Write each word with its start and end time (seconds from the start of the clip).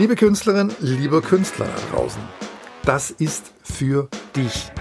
Liebe 0.00 0.16
Künstlerin, 0.16 0.72
lieber 0.80 1.20
Künstler 1.20 1.66
da 1.66 1.94
draußen, 1.94 2.22
das 2.86 3.10
ist 3.10 3.52
für 3.62 4.08
dich. 4.34 4.72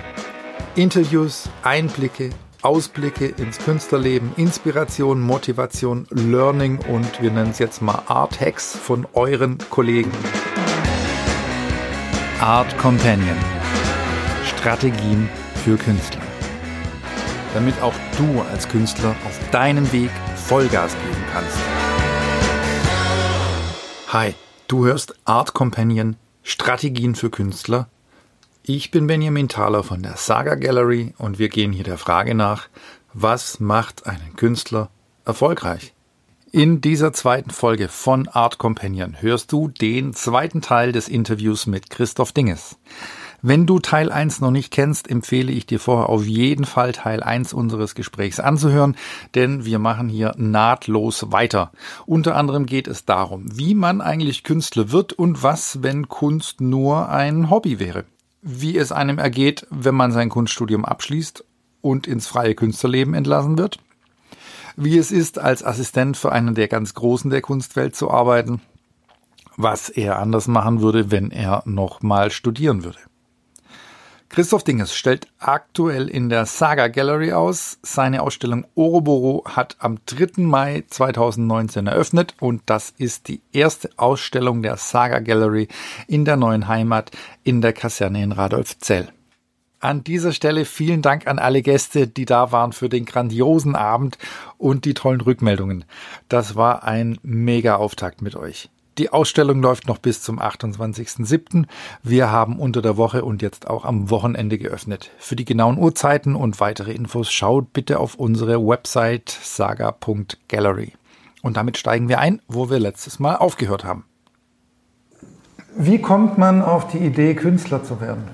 Interviews, 0.76 1.50
Einblicke, 1.62 2.30
Ausblicke 2.62 3.26
ins 3.26 3.58
Künstlerleben, 3.58 4.32
Inspiration, 4.38 5.20
Motivation, 5.20 6.08
Learning 6.10 6.80
und 6.88 7.22
wir 7.22 7.32
nennen 7.32 7.52
es 7.52 7.60
jetzt 7.60 7.82
mal 7.82 8.02
Art 8.08 8.40
Hacks 8.40 8.78
von 8.78 9.06
euren 9.12 9.58
Kollegen. 9.70 10.10
Art 12.40 12.78
Companion. 12.78 13.38
Strategien 14.46 15.28
für 15.66 15.76
Künstler. 15.76 16.22
Damit 17.54 17.82
auch 17.82 17.96
du 18.18 18.40
als 18.54 18.70
Künstler 18.70 19.14
auf 19.28 19.38
deinem 19.52 19.92
Weg 19.92 20.12
Vollgas 20.38 20.94
geben 20.94 21.24
kannst. 21.34 21.58
Hi, 24.14 24.34
du 24.70 24.86
hörst 24.86 25.16
Art 25.26 25.54
Companion 25.54 26.16
Strategien 26.44 27.16
für 27.16 27.30
Künstler. 27.30 27.90
Ich 28.64 28.92
bin 28.92 29.08
Benjamin 29.08 29.50
Thaler 29.50 29.84
von 29.84 30.04
der 30.04 30.16
Saga 30.16 30.56
Gallery 30.56 31.14
und 31.18 31.40
wir 31.40 31.50
gehen 31.50 31.74
hier 31.74 31.84
der 31.84 31.98
Frage 31.98 32.36
nach, 32.36 32.70
was 33.12 33.60
macht 33.60 34.06
einen 34.06 34.36
Künstler 34.36 34.90
erfolgreich? 35.26 35.94
In 36.52 36.82
dieser 36.82 37.14
zweiten 37.14 37.50
Folge 37.50 37.88
von 37.88 38.28
Art 38.28 38.60
Companion 38.60 39.20
hörst 39.20 39.52
du 39.52 39.70
den 39.70 40.14
zweiten 40.14 40.62
Teil 40.62 40.92
des 40.92 41.08
Interviews 41.08 41.66
mit 41.66 41.90
Christoph 41.90 42.32
Dinges. 42.32 42.78
Wenn 43.42 43.66
du 43.66 43.80
Teil 43.80 44.12
1 44.12 44.42
noch 44.42 44.52
nicht 44.52 44.70
kennst, 44.70 45.10
empfehle 45.10 45.54
ich 45.54 45.66
dir 45.66 45.80
vorher 45.80 46.10
auf 46.10 46.26
jeden 46.26 46.66
Fall 46.66 46.92
Teil 46.92 47.24
1 47.24 47.54
unseres 47.54 47.96
Gesprächs 47.96 48.42
anzuhören, 48.42 48.98
denn 49.34 49.64
wir 49.64 49.80
machen 49.80 50.10
hier 50.10 50.34
nahtlos 50.38 51.32
weiter. 51.32 51.72
Unter 52.06 52.36
anderem 52.36 52.66
geht 52.66 52.90
es 52.90 53.06
darum, 53.06 53.46
wie 53.58 53.76
man 53.76 54.02
eigentlich 54.02 54.44
Künstler 54.44 54.92
wird 54.92 55.14
und 55.14 55.42
was, 55.42 55.82
wenn 55.82 56.10
Kunst 56.10 56.60
nur 56.60 57.08
ein 57.08 57.50
Hobby 57.50 57.80
wäre. 57.80 58.04
Wie 58.42 58.78
es 58.78 58.92
einem 58.92 59.20
ergeht, 59.20 59.66
wenn 59.70 59.96
man 59.96 60.12
sein 60.12 60.28
Kunststudium 60.28 60.84
abschließt 60.84 61.46
und 61.80 62.08
ins 62.08 62.28
freie 62.28 62.56
Künstlerleben 62.56 63.14
entlassen 63.14 63.58
wird. 63.58 63.80
Wie 64.76 64.98
es 64.98 65.12
ist, 65.12 65.40
als 65.40 65.64
Assistent 65.64 66.18
für 66.18 66.34
einen 66.34 66.56
der 66.56 66.68
ganz 66.68 66.94
Großen 66.94 67.30
der 67.30 67.42
Kunstwelt 67.42 67.96
zu 67.96 68.12
arbeiten. 68.12 68.62
Was 69.56 69.90
er 69.90 70.20
anders 70.20 70.48
machen 70.48 70.82
würde, 70.82 71.10
wenn 71.12 71.32
er 71.32 71.64
noch 71.66 72.02
mal 72.02 72.32
studieren 72.32 72.84
würde. 72.84 73.00
Christoph 74.30 74.64
Dinges 74.64 74.96
stellt 74.96 75.28
aktuell 75.40 76.08
in 76.08 76.30
der 76.30 76.46
Saga 76.46 76.88
Gallery 76.88 77.34
aus. 77.34 77.80
Seine 77.82 78.22
Ausstellung 78.22 78.64
Oroboro 78.76 79.44
hat 79.46 79.76
am 79.80 79.98
3. 80.06 80.44
Mai 80.44 80.84
2019 80.88 81.88
eröffnet 81.88 82.36
und 82.40 82.62
das 82.68 82.94
ist 82.96 83.28
die 83.28 83.42
erste 83.52 83.90
Ausstellung 83.98 84.62
der 84.62 84.78
Saga 84.78 85.18
Gallery 85.18 85.68
in 86.08 86.26
der 86.26 86.38
neuen 86.38 86.68
Heimat 86.68 87.10
in 87.44 87.62
der 87.62 87.74
Kaserne 87.74 88.22
in 88.22 88.32
Radolfzell. 88.32 89.10
An 89.80 90.04
dieser 90.04 90.32
Stelle 90.32 90.66
vielen 90.66 91.02
Dank 91.02 91.26
an 91.26 91.40
alle 91.40 91.64
Gäste, 91.64 92.08
die 92.08 92.26
da 92.26 92.52
waren 92.52 92.72
für 92.72 92.88
den 92.88 93.06
grandiosen 93.06 93.76
Abend 93.76 94.20
und 94.60 94.86
die 94.86 94.94
tollen 94.94 95.22
Rückmeldungen. 95.22 95.86
Das 96.28 96.56
war 96.56 96.84
ein 96.84 97.18
mega 97.24 97.78
Auftakt 97.78 98.22
mit 98.22 98.36
euch. 98.36 98.70
Die 99.00 99.14
Ausstellung 99.14 99.62
läuft 99.62 99.88
noch 99.88 99.98
bis 99.98 100.22
zum 100.22 100.42
28.07. 100.42 101.68
Wir 102.04 102.34
haben 102.34 102.60
unter 102.60 102.82
der 102.82 102.98
Woche 102.98 103.24
und 103.24 103.42
jetzt 103.42 103.70
auch 103.70 103.86
am 103.86 104.10
Wochenende 104.10 104.58
geöffnet. 104.58 105.12
Für 105.18 105.38
die 105.38 105.46
genauen 105.46 105.78
Uhrzeiten 105.78 106.36
und 106.36 106.60
weitere 106.60 106.92
Infos 106.92 107.32
schaut 107.32 107.72
bitte 107.72 107.98
auf 107.98 108.16
unsere 108.16 108.60
Website 108.68 109.30
saga.gallery. 109.30 110.92
Und 111.42 111.56
damit 111.56 111.78
steigen 111.78 112.10
wir 112.10 112.20
ein, 112.20 112.42
wo 112.50 112.70
wir 112.70 112.78
letztes 112.78 113.20
Mal 113.20 113.38
aufgehört 113.38 113.86
haben. 113.86 114.04
Wie 115.78 116.02
kommt 116.02 116.38
man 116.38 116.62
auf 116.62 116.90
die 116.90 116.98
Idee, 116.98 117.36
Künstler 117.36 117.82
zu 117.86 118.02
werden? 118.02 118.26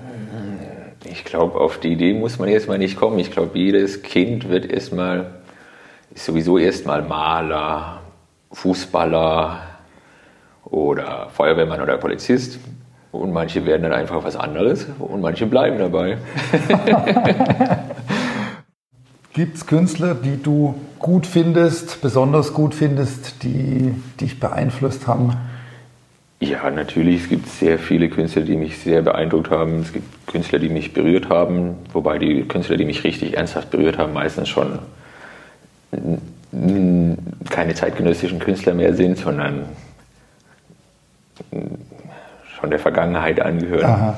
Ich 1.04 1.24
glaube, 1.24 1.60
auf 1.60 1.78
die 1.78 1.92
Idee 1.92 2.12
muss 2.12 2.40
man 2.40 2.48
erstmal 2.48 2.78
nicht 2.78 2.96
kommen. 2.96 3.20
Ich 3.20 3.30
glaube, 3.30 3.56
jedes 3.56 4.02
Kind 4.02 4.48
wird 4.48 4.66
erstmal, 4.66 5.30
ist 6.12 6.24
sowieso 6.24 6.58
erstmal 6.58 7.02
Maler, 7.02 8.00
Fußballer, 8.50 9.75
oder 10.70 11.28
Feuerwehrmann 11.32 11.80
oder 11.80 11.96
Polizist. 11.96 12.58
Und 13.12 13.32
manche 13.32 13.64
werden 13.64 13.82
dann 13.82 13.92
einfach 13.92 14.22
was 14.24 14.36
anderes 14.36 14.86
und 14.98 15.22
manche 15.22 15.46
bleiben 15.46 15.78
dabei. 15.78 16.18
Gibt 19.32 19.56
es 19.56 19.66
Künstler, 19.66 20.14
die 20.14 20.42
du 20.42 20.74
gut 20.98 21.26
findest, 21.26 22.00
besonders 22.02 22.52
gut 22.52 22.74
findest, 22.74 23.42
die 23.42 23.94
dich 24.20 24.40
beeinflusst 24.40 25.06
haben? 25.06 25.34
Ja, 26.40 26.70
natürlich. 26.70 27.22
Es 27.22 27.28
gibt 27.28 27.48
sehr 27.48 27.78
viele 27.78 28.08
Künstler, 28.08 28.42
die 28.42 28.56
mich 28.56 28.78
sehr 28.78 29.02
beeindruckt 29.02 29.50
haben. 29.50 29.80
Es 29.80 29.92
gibt 29.92 30.26
Künstler, 30.26 30.58
die 30.58 30.68
mich 30.68 30.92
berührt 30.92 31.28
haben, 31.28 31.76
wobei 31.92 32.18
die 32.18 32.42
Künstler, 32.42 32.76
die 32.76 32.84
mich 32.84 33.04
richtig 33.04 33.36
ernsthaft 33.36 33.70
berührt 33.70 33.96
haben, 33.98 34.12
meistens 34.12 34.48
schon 34.48 34.78
keine 37.50 37.74
zeitgenössischen 37.74 38.38
Künstler 38.38 38.74
mehr 38.74 38.94
sind, 38.94 39.18
sondern 39.18 39.66
schon 42.58 42.70
der 42.70 42.78
Vergangenheit 42.78 43.40
angehören. 43.40 43.84
Aha. 43.84 44.16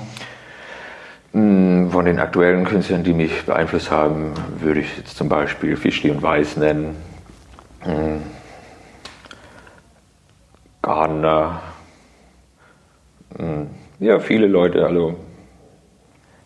Hm, 1.33 1.91
von 1.91 2.05
den 2.05 2.19
aktuellen 2.19 2.65
Künstlern, 2.65 3.05
die 3.05 3.13
mich 3.13 3.45
beeinflusst 3.45 3.91
haben, 3.91 4.33
würde 4.59 4.81
ich 4.81 4.97
jetzt 4.97 5.17
zum 5.17 5.29
Beispiel 5.29 5.77
Fischli 5.77 6.11
und 6.11 6.23
Weiß 6.23 6.57
nennen. 6.57 6.97
Hm. 7.81 8.23
Gardner. 10.83 11.61
Hm. 13.37 13.69
Ja, 14.01 14.21
viele 14.21 14.47
Leute. 14.47 14.87
Also 14.87 15.17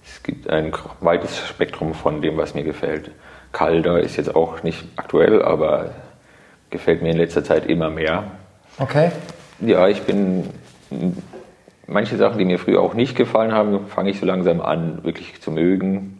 es 0.04 0.22
gibt 0.22 0.50
ein 0.50 0.72
weites 1.00 1.38
Spektrum 1.46 1.94
von 1.94 2.20
dem, 2.20 2.36
was 2.36 2.54
mir 2.54 2.64
gefällt. 2.64 3.12
Calder 3.52 4.00
ist 4.00 4.16
jetzt 4.16 4.34
auch 4.34 4.62
nicht 4.62 4.84
aktuell, 4.96 5.42
aber 5.42 5.90
gefällt 6.70 7.02
mir 7.02 7.10
in 7.10 7.18
letzter 7.18 7.44
Zeit 7.44 7.66
immer 7.66 7.90
mehr. 7.90 8.24
Okay. 8.78 9.12
Ja, 9.60 9.86
ich 9.86 10.02
bin 10.02 10.48
manche 11.86 12.16
Sachen, 12.16 12.38
die 12.38 12.44
mir 12.44 12.58
früher 12.58 12.80
auch 12.80 12.94
nicht 12.94 13.16
gefallen 13.16 13.52
haben, 13.52 13.86
fange 13.88 14.10
ich 14.10 14.20
so 14.20 14.26
langsam 14.26 14.60
an, 14.60 15.04
wirklich 15.04 15.40
zu 15.40 15.50
mögen. 15.50 16.18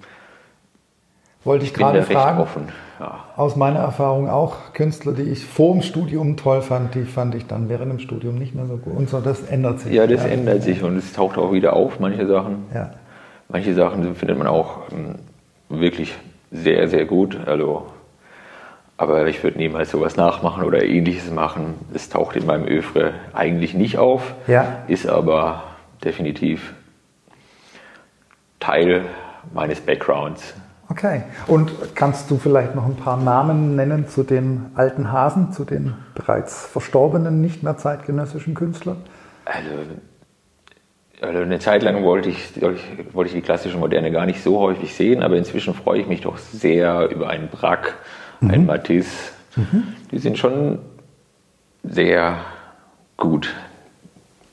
Wollte 1.45 1.65
ich 1.65 1.75
gerade 1.75 2.03
fragen. 2.03 2.39
Offen, 2.39 2.69
ja. 3.01 3.25
Aus 3.37 3.57
meiner 3.57 3.81
Erfahrung 3.81 4.31
auch 4.31 4.73
Künstler, 4.75 5.13
die 5.13 5.23
ich 5.23 5.45
vor 5.45 5.73
dem 5.73 5.83
Studium 5.83 6.37
toll 6.37 6.63
fand, 6.63 6.95
die 6.95 7.03
fand 7.03 7.35
ich 7.35 7.47
dann 7.47 7.69
während 7.69 7.91
dem 7.91 7.99
Studium 7.99 8.37
nicht 8.39 8.55
mehr 8.55 8.67
so 8.67 8.77
gut. 8.77 8.97
Und 8.97 9.11
so, 9.11 9.21
das 9.21 9.43
ändert 9.43 9.81
sich. 9.81 9.93
Ja, 9.93 10.07
das 10.07 10.23
ja. 10.23 10.29
ändert 10.29 10.63
sich 10.63 10.85
und 10.85 10.97
es 10.97 11.13
taucht 11.13 11.39
auch 11.39 11.53
wieder 11.53 11.73
auf, 11.73 11.99
manche 11.99 12.29
Sachen. 12.29 12.67
Ja. 12.73 12.93
Manche 13.49 13.75
Sachen 13.75 14.15
findet 14.15 14.39
man 14.39 14.47
auch 14.47 14.83
ähm, 14.93 15.17
wirklich 15.69 16.15
sehr, 16.53 16.87
sehr 16.87 17.07
gut. 17.07 17.37
Also 17.45 17.87
aber 19.03 19.27
ich 19.27 19.43
würde 19.43 19.59
niemals 19.59 19.91
sowas 19.91 20.17
nachmachen 20.17 20.63
oder 20.63 20.85
ähnliches 20.85 21.29
machen. 21.31 21.75
Es 21.93 22.09
taucht 22.09 22.37
in 22.37 22.47
meinem 22.47 22.67
Öfre 22.67 23.15
eigentlich 23.33 23.75
nicht 23.75 23.99
auf, 23.99 24.35
ja. 24.47 24.85
ist 24.87 25.09
aber 25.09 25.65
definitiv 26.05 26.73
Teil 28.61 29.03
meines 29.53 29.81
Backgrounds. 29.81 30.55
Okay. 30.89 31.23
Und 31.49 31.73
kannst 31.97 32.31
du 32.31 32.39
vielleicht 32.39 32.77
noch 32.77 32.87
ein 32.87 32.95
paar 32.95 33.17
Namen 33.17 33.75
nennen 33.75 34.07
zu 34.07 34.23
den 34.23 34.67
alten 34.75 35.11
Hasen, 35.11 35.51
zu 35.51 35.65
den 35.65 35.95
bereits 36.15 36.67
verstorbenen, 36.67 37.41
nicht 37.41 37.65
mehr 37.65 37.77
zeitgenössischen 37.77 38.55
Künstlern? 38.55 38.99
Also, 39.45 39.71
also 41.21 41.39
eine 41.41 41.59
Zeit 41.59 41.83
lang 41.83 42.05
wollte 42.05 42.29
ich, 42.29 42.53
wollte 43.13 43.29
ich 43.29 43.35
die 43.35 43.43
klassische 43.43 43.79
Moderne 43.79 44.13
gar 44.13 44.27
nicht 44.27 44.45
so 44.45 44.61
häufig 44.61 44.95
sehen, 44.95 45.25
aber 45.25 45.37
inzwischen 45.37 45.75
freue 45.75 46.01
ich 46.01 46.07
mich 46.07 46.21
doch 46.21 46.39
sehr 46.39 47.09
über 47.11 47.29
einen 47.31 47.49
Brack, 47.49 47.95
mhm. 48.43 48.51
ein 48.51 48.67
Matisse. 48.67 49.33
Mhm. 49.57 49.95
Die 50.11 50.19
sind 50.19 50.39
schon 50.39 50.79
sehr 51.83 52.41
gut, 53.17 53.55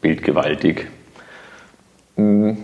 bildgewaltig. 0.01 0.87
Mhm. 2.15 2.57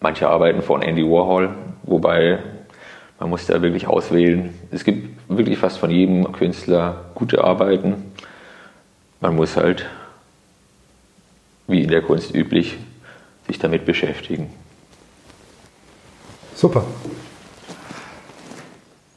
Manche 0.00 0.28
arbeiten 0.28 0.62
von 0.62 0.82
Andy 0.82 1.02
Warhol, 1.02 1.54
wobei 1.82 2.38
man 3.18 3.30
muss 3.30 3.46
da 3.46 3.60
wirklich 3.62 3.88
auswählen. 3.88 4.54
Es 4.70 4.84
gibt 4.84 5.18
wirklich 5.28 5.58
fast 5.58 5.78
von 5.78 5.90
jedem 5.90 6.30
Künstler 6.32 7.06
gute 7.14 7.42
Arbeiten. 7.42 8.12
Man 9.20 9.34
muss 9.34 9.56
halt, 9.56 9.86
wie 11.66 11.82
in 11.82 11.90
der 11.90 12.02
Kunst 12.02 12.34
üblich, 12.34 12.76
sich 13.48 13.58
damit 13.58 13.84
beschäftigen. 13.84 14.50
Super. 16.54 16.84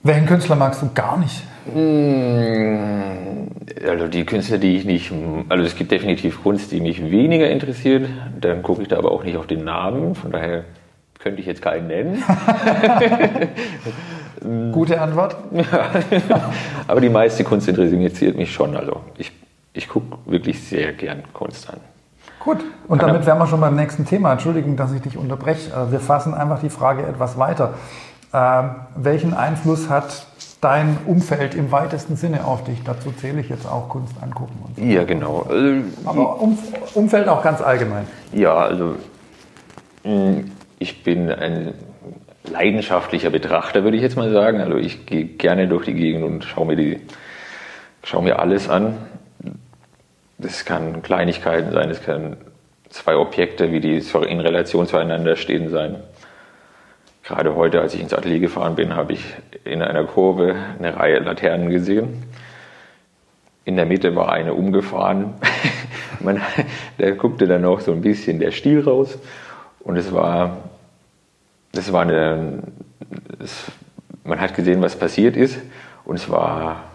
Welchen 0.03 0.25
Künstler 0.25 0.55
magst 0.55 0.81
du 0.81 0.89
gar 0.93 1.17
nicht? 1.17 1.43
Hm, 1.71 3.47
also 3.87 4.07
die 4.07 4.25
Künstler, 4.25 4.57
die 4.57 4.77
ich 4.77 4.85
nicht, 4.85 5.11
also 5.47 5.63
es 5.63 5.75
gibt 5.75 5.91
definitiv 5.91 6.41
Kunst, 6.41 6.71
die 6.71 6.81
mich 6.81 7.03
weniger 7.03 7.49
interessiert. 7.49 8.09
Dann 8.39 8.63
gucke 8.63 8.81
ich 8.81 8.87
da 8.87 8.97
aber 8.97 9.11
auch 9.11 9.23
nicht 9.23 9.37
auf 9.37 9.45
den 9.45 9.63
Namen. 9.63 10.15
Von 10.15 10.31
daher 10.31 10.63
könnte 11.19 11.39
ich 11.39 11.45
jetzt 11.45 11.61
keinen 11.61 11.87
nennen. 11.87 12.23
Gute 14.71 14.99
Antwort. 14.99 15.35
aber 16.87 16.99
die 16.99 17.09
meiste 17.09 17.43
Kunst 17.43 17.67
interessiert 17.67 18.35
mich 18.37 18.51
schon. 18.51 18.75
Also 18.75 19.01
ich, 19.19 19.31
ich 19.73 19.87
gucke 19.87 20.17
wirklich 20.25 20.63
sehr 20.63 20.93
gern 20.93 21.21
Kunst 21.31 21.69
an. 21.69 21.77
Gut, 22.39 22.57
und 22.87 23.03
damit 23.03 23.27
wären 23.27 23.37
wir 23.37 23.45
schon 23.45 23.61
beim 23.61 23.75
nächsten 23.75 24.03
Thema. 24.03 24.31
Entschuldigung, 24.31 24.75
dass 24.75 24.91
ich 24.93 25.01
dich 25.01 25.15
unterbreche. 25.15 25.69
Äh, 25.69 25.91
wir 25.91 25.99
fassen 25.99 26.33
einfach 26.33 26.59
die 26.59 26.71
Frage 26.71 27.03
etwas 27.03 27.37
weiter. 27.37 27.75
Ähm, 28.33 28.69
welchen 28.95 29.33
Einfluss 29.33 29.89
hat 29.89 30.25
dein 30.61 30.97
Umfeld 31.05 31.55
im 31.55 31.71
weitesten 31.71 32.15
Sinne 32.15 32.45
auf 32.45 32.63
dich? 32.63 32.83
Dazu 32.83 33.11
zähle 33.11 33.41
ich 33.41 33.49
jetzt 33.49 33.65
auch 33.65 33.89
Kunst 33.89 34.13
angucken. 34.21 34.57
Und 34.65 34.77
so. 34.77 34.83
Ja, 34.83 35.03
genau. 35.03 35.45
Also, 35.49 35.83
Aber 36.05 36.41
um, 36.41 36.57
Umfeld 36.93 37.27
auch 37.27 37.43
ganz 37.43 37.61
allgemein. 37.61 38.07
Ja, 38.31 38.55
also 38.55 38.95
ich 40.79 41.03
bin 41.03 41.29
ein 41.29 41.73
leidenschaftlicher 42.49 43.29
Betrachter, 43.29 43.83
würde 43.83 43.97
ich 43.97 44.03
jetzt 44.03 44.15
mal 44.15 44.31
sagen. 44.31 44.61
Also 44.61 44.77
ich 44.77 45.05
gehe 45.05 45.25
gerne 45.25 45.67
durch 45.67 45.85
die 45.85 45.93
Gegend 45.93 46.23
und 46.23 46.43
schaue 46.43 46.65
mir, 46.67 46.75
die, 46.75 46.99
schaue 48.03 48.23
mir 48.23 48.39
alles 48.39 48.69
an. 48.69 48.97
Das 50.37 50.65
kann 50.65 51.03
Kleinigkeiten 51.03 51.71
sein, 51.71 51.89
es 51.91 52.01
kann 52.01 52.37
zwei 52.89 53.15
Objekte, 53.15 53.71
wie 53.71 53.79
die 53.79 53.97
in 53.97 54.39
Relation 54.39 54.87
zueinander 54.87 55.35
stehen 55.35 55.69
sein. 55.69 55.97
Gerade 57.23 57.55
heute, 57.55 57.81
als 57.81 57.93
ich 57.93 58.01
ins 58.01 58.13
Atelier 58.13 58.39
gefahren 58.39 58.75
bin, 58.75 58.95
habe 58.95 59.13
ich 59.13 59.23
in 59.63 59.81
einer 59.81 60.03
Kurve 60.05 60.55
eine 60.79 60.95
Reihe 60.97 61.19
Laternen 61.19 61.69
gesehen. 61.69 62.23
In 63.63 63.75
der 63.75 63.85
Mitte 63.85 64.15
war 64.15 64.31
eine 64.31 64.53
umgefahren. 64.53 65.35
Man, 66.19 66.41
da 66.97 67.11
guckte 67.11 67.47
dann 67.47 67.61
noch 67.61 67.79
so 67.79 67.91
ein 67.91 68.01
bisschen 68.01 68.39
der 68.39 68.51
Stiel 68.51 68.81
raus. 68.81 69.19
Und 69.79 69.97
es 69.97 70.11
war, 70.13 70.57
das 71.71 71.91
war 71.93 72.01
eine, 72.01 72.63
es, 73.39 73.65
man 74.23 74.39
hat 74.39 74.55
gesehen, 74.55 74.81
was 74.81 74.95
passiert 74.95 75.35
ist. 75.35 75.59
Und 76.05 76.15
es 76.15 76.29
war 76.29 76.90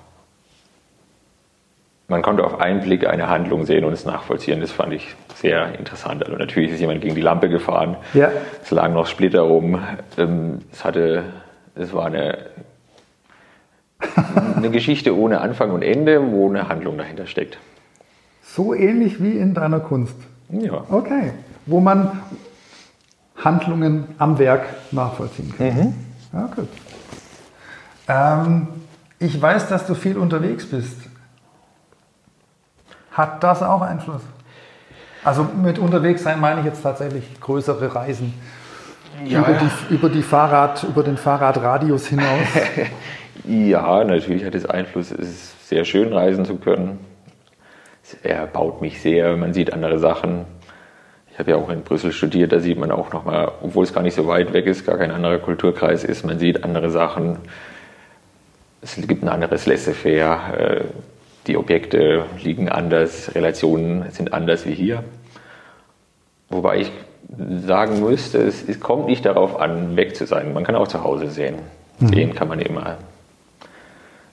man 2.08 2.22
konnte 2.22 2.44
auf 2.44 2.60
einen 2.60 2.80
Blick 2.80 3.06
eine 3.06 3.28
Handlung 3.28 3.66
sehen 3.66 3.84
und 3.84 3.92
es 3.92 4.04
nachvollziehen. 4.04 4.60
Das 4.60 4.70
fand 4.70 4.92
ich 4.92 5.14
sehr 5.34 5.76
interessant. 5.78 6.24
Also 6.24 6.36
natürlich 6.36 6.70
ist 6.70 6.80
jemand 6.80 7.00
gegen 7.00 7.14
die 7.14 7.20
Lampe 7.20 7.48
gefahren. 7.48 7.96
Ja. 8.14 8.30
Es 8.62 8.70
lagen 8.70 8.94
noch 8.94 9.06
Splitter 9.06 9.40
rum. 9.40 9.80
Ähm, 10.16 10.60
es 10.72 10.84
hatte, 10.84 11.24
es 11.74 11.92
war 11.92 12.06
eine, 12.06 12.38
eine 14.56 14.70
Geschichte 14.70 15.16
ohne 15.16 15.40
Anfang 15.40 15.72
und 15.72 15.82
Ende, 15.82 16.30
wo 16.30 16.48
eine 16.48 16.68
Handlung 16.68 16.96
dahinter 16.96 17.26
steckt. 17.26 17.58
So 18.42 18.72
ähnlich 18.72 19.20
wie 19.20 19.32
in 19.32 19.54
deiner 19.54 19.80
Kunst. 19.80 20.16
Ja. 20.48 20.84
Okay. 20.88 21.32
Wo 21.66 21.80
man 21.80 22.22
Handlungen 23.36 24.04
am 24.18 24.38
Werk 24.38 24.64
nachvollziehen 24.92 25.52
kann. 25.56 25.66
Mhm. 25.66 25.94
Ja, 26.32 26.50
gut. 26.54 26.68
Ähm, 28.08 28.68
ich 29.18 29.40
weiß, 29.40 29.68
dass 29.68 29.86
du 29.86 29.94
viel 29.94 30.16
unterwegs 30.16 30.66
bist. 30.66 31.05
Hat 33.16 33.42
das 33.42 33.62
auch 33.62 33.80
Einfluss? 33.80 34.20
Also 35.24 35.42
mit 35.42 35.78
unterwegs 35.78 36.22
sein 36.22 36.38
meine 36.38 36.60
ich 36.60 36.66
jetzt 36.66 36.82
tatsächlich 36.82 37.24
größere 37.40 37.94
Reisen. 37.94 38.34
Ja, 39.24 39.40
über, 39.40 39.54
die, 39.54 39.94
über, 39.94 40.08
die 40.10 40.22
Fahrrad, 40.22 40.84
über 40.84 41.02
den 41.02 41.16
Fahrradradius 41.16 42.08
hinaus. 42.08 42.46
ja, 43.44 44.04
natürlich 44.04 44.44
hat 44.44 44.54
es 44.54 44.66
Einfluss. 44.66 45.10
Es 45.10 45.28
ist 45.28 45.68
sehr 45.68 45.86
schön, 45.86 46.12
reisen 46.12 46.44
zu 46.44 46.56
können. 46.56 47.00
Er 48.22 48.46
baut 48.46 48.82
mich 48.82 49.00
sehr, 49.00 49.34
man 49.36 49.54
sieht 49.54 49.72
andere 49.72 49.98
Sachen. 49.98 50.44
Ich 51.32 51.38
habe 51.38 51.52
ja 51.52 51.56
auch 51.56 51.70
in 51.70 51.82
Brüssel 51.82 52.12
studiert, 52.12 52.52
da 52.52 52.60
sieht 52.60 52.78
man 52.78 52.90
auch 52.90 53.12
nochmal, 53.12 53.50
obwohl 53.62 53.84
es 53.84 53.94
gar 53.94 54.02
nicht 54.02 54.14
so 54.14 54.26
weit 54.28 54.52
weg 54.52 54.66
ist, 54.66 54.86
gar 54.86 54.98
kein 54.98 55.10
anderer 55.10 55.38
Kulturkreis 55.38 56.04
ist, 56.04 56.24
man 56.24 56.38
sieht 56.38 56.62
andere 56.62 56.90
Sachen. 56.90 57.38
Es 58.82 58.94
gibt 58.94 59.22
ein 59.22 59.28
anderes 59.28 59.66
Laissez-faire. 59.66 60.84
Die 61.46 61.56
Objekte 61.56 62.24
liegen 62.42 62.68
anders, 62.68 63.34
Relationen 63.34 64.10
sind 64.10 64.32
anders 64.32 64.66
wie 64.66 64.74
hier. 64.74 65.04
Wobei 66.48 66.78
ich 66.78 66.92
sagen 67.66 68.00
müsste, 68.00 68.38
es, 68.38 68.80
kommt 68.80 69.06
nicht 69.06 69.24
darauf 69.24 69.60
an, 69.60 69.96
weg 69.96 70.16
zu 70.16 70.26
sein. 70.26 70.52
Man 70.52 70.64
kann 70.64 70.74
auch 70.74 70.88
zu 70.88 71.02
Hause 71.02 71.30
sehen. 71.30 71.56
Mhm. 71.98 72.08
Sehen 72.08 72.34
kann 72.34 72.48
man 72.48 72.60
immer. 72.60 72.98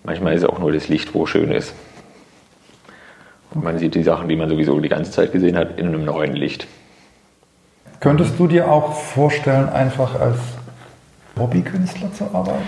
Manchmal 0.03 0.33
ist 0.33 0.45
auch 0.45 0.59
nur 0.59 0.71
das 0.71 0.89
Licht, 0.89 1.13
wo 1.13 1.25
schön 1.25 1.51
ist. 1.51 1.73
Und 3.53 3.63
man 3.63 3.77
sieht 3.77 3.95
die 3.95 4.03
Sachen, 4.03 4.27
die 4.27 4.35
man 4.35 4.49
sowieso 4.49 4.79
die 4.79 4.89
ganze 4.89 5.11
Zeit 5.11 5.31
gesehen 5.31 5.57
hat, 5.57 5.79
in 5.79 5.87
einem 5.87 6.05
neuen 6.05 6.33
Licht. 6.33 6.67
Könntest 7.99 8.37
du 8.37 8.47
dir 8.47 8.69
auch 8.69 8.93
vorstellen, 8.93 9.69
einfach 9.69 10.19
als 10.19 10.39
Hobbykünstler 11.37 12.11
zu 12.11 12.25
arbeiten? 12.33 12.63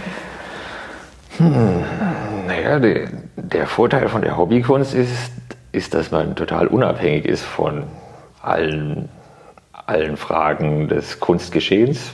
Hm, 1.38 1.84
naja, 2.48 2.80
der, 2.80 3.10
der 3.36 3.68
Vorteil 3.68 4.08
von 4.08 4.22
der 4.22 4.38
Hobbykunst 4.38 4.94
ist, 4.94 5.32
ist, 5.72 5.94
dass 5.94 6.12
man 6.12 6.36
total 6.36 6.68
unabhängig 6.68 7.26
ist 7.26 7.44
von 7.44 7.84
allen, 8.42 9.10
allen 9.74 10.16
Fragen 10.16 10.88
des 10.88 11.20
Kunstgeschehens. 11.20 12.14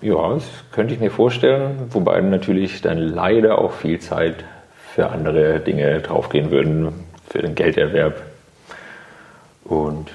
Ja, 0.00 0.34
das 0.34 0.44
könnte 0.70 0.94
ich 0.94 1.00
mir 1.00 1.10
vorstellen, 1.10 1.88
wobei 1.90 2.20
natürlich 2.20 2.82
dann 2.82 2.98
leider 2.98 3.58
auch 3.58 3.72
viel 3.72 3.98
Zeit 3.98 4.44
für 4.94 5.10
andere 5.10 5.58
Dinge 5.60 6.00
draufgehen 6.00 6.50
würden, 6.50 6.92
für 7.28 7.42
den 7.42 7.54
Gelderwerb. 7.54 8.22
Und 9.64 10.12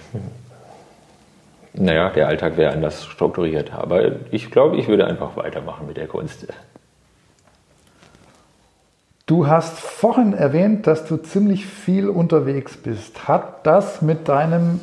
naja, 1.73 2.09
der 2.11 2.27
Alltag 2.27 2.55
wäre 2.55 2.71
anders 2.71 3.05
strukturiert. 3.05 3.73
Aber 3.73 4.11
ich 4.31 4.51
glaube, 4.51 4.77
ich 4.77 4.87
würde 4.87 5.05
einfach 5.05 5.35
weitermachen 5.35 5.87
mit 5.87 5.97
der 5.97 6.07
Kunst. 6.07 6.47
Du 9.29 9.45
hast 9.45 9.77
vorhin 9.79 10.33
erwähnt, 10.33 10.87
dass 10.87 11.05
du 11.05 11.17
ziemlich 11.17 11.67
viel 11.67 12.09
unterwegs 12.09 12.75
bist. 12.75 13.27
Hat 13.27 13.63
das 13.67 14.01
mit 14.01 14.27
deinem, 14.27 14.79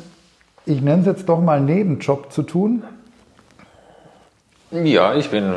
ich 0.65 0.79
nenne 0.79 1.01
es 1.01 1.05
jetzt 1.05 1.27
doch 1.27 1.41
mal 1.41 1.59
Nebenjob 1.59 2.31
zu 2.31 2.43
tun? 2.43 2.83
Ja, 4.71 5.15
ich 5.15 5.29
bin 5.31 5.53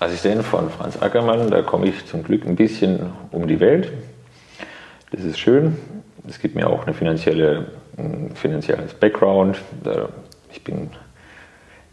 Assistent 0.00 0.42
von 0.42 0.70
Franz 0.70 1.00
Ackermann. 1.00 1.52
Da 1.52 1.62
komme 1.62 1.86
ich 1.86 2.04
zum 2.06 2.24
Glück 2.24 2.44
ein 2.44 2.56
bisschen 2.56 3.12
um 3.30 3.46
die 3.46 3.60
Welt. 3.60 3.92
Das 5.12 5.22
ist 5.22 5.38
schön. 5.38 5.76
Es 6.28 6.40
gibt 6.40 6.56
mir 6.56 6.68
auch 6.68 6.84
eine 6.84 6.94
finanzielle, 6.94 7.66
ein 7.96 8.32
finanzielles 8.34 8.94
Background. 8.94 9.58
Ich 10.50 10.64
bin, 10.64 10.90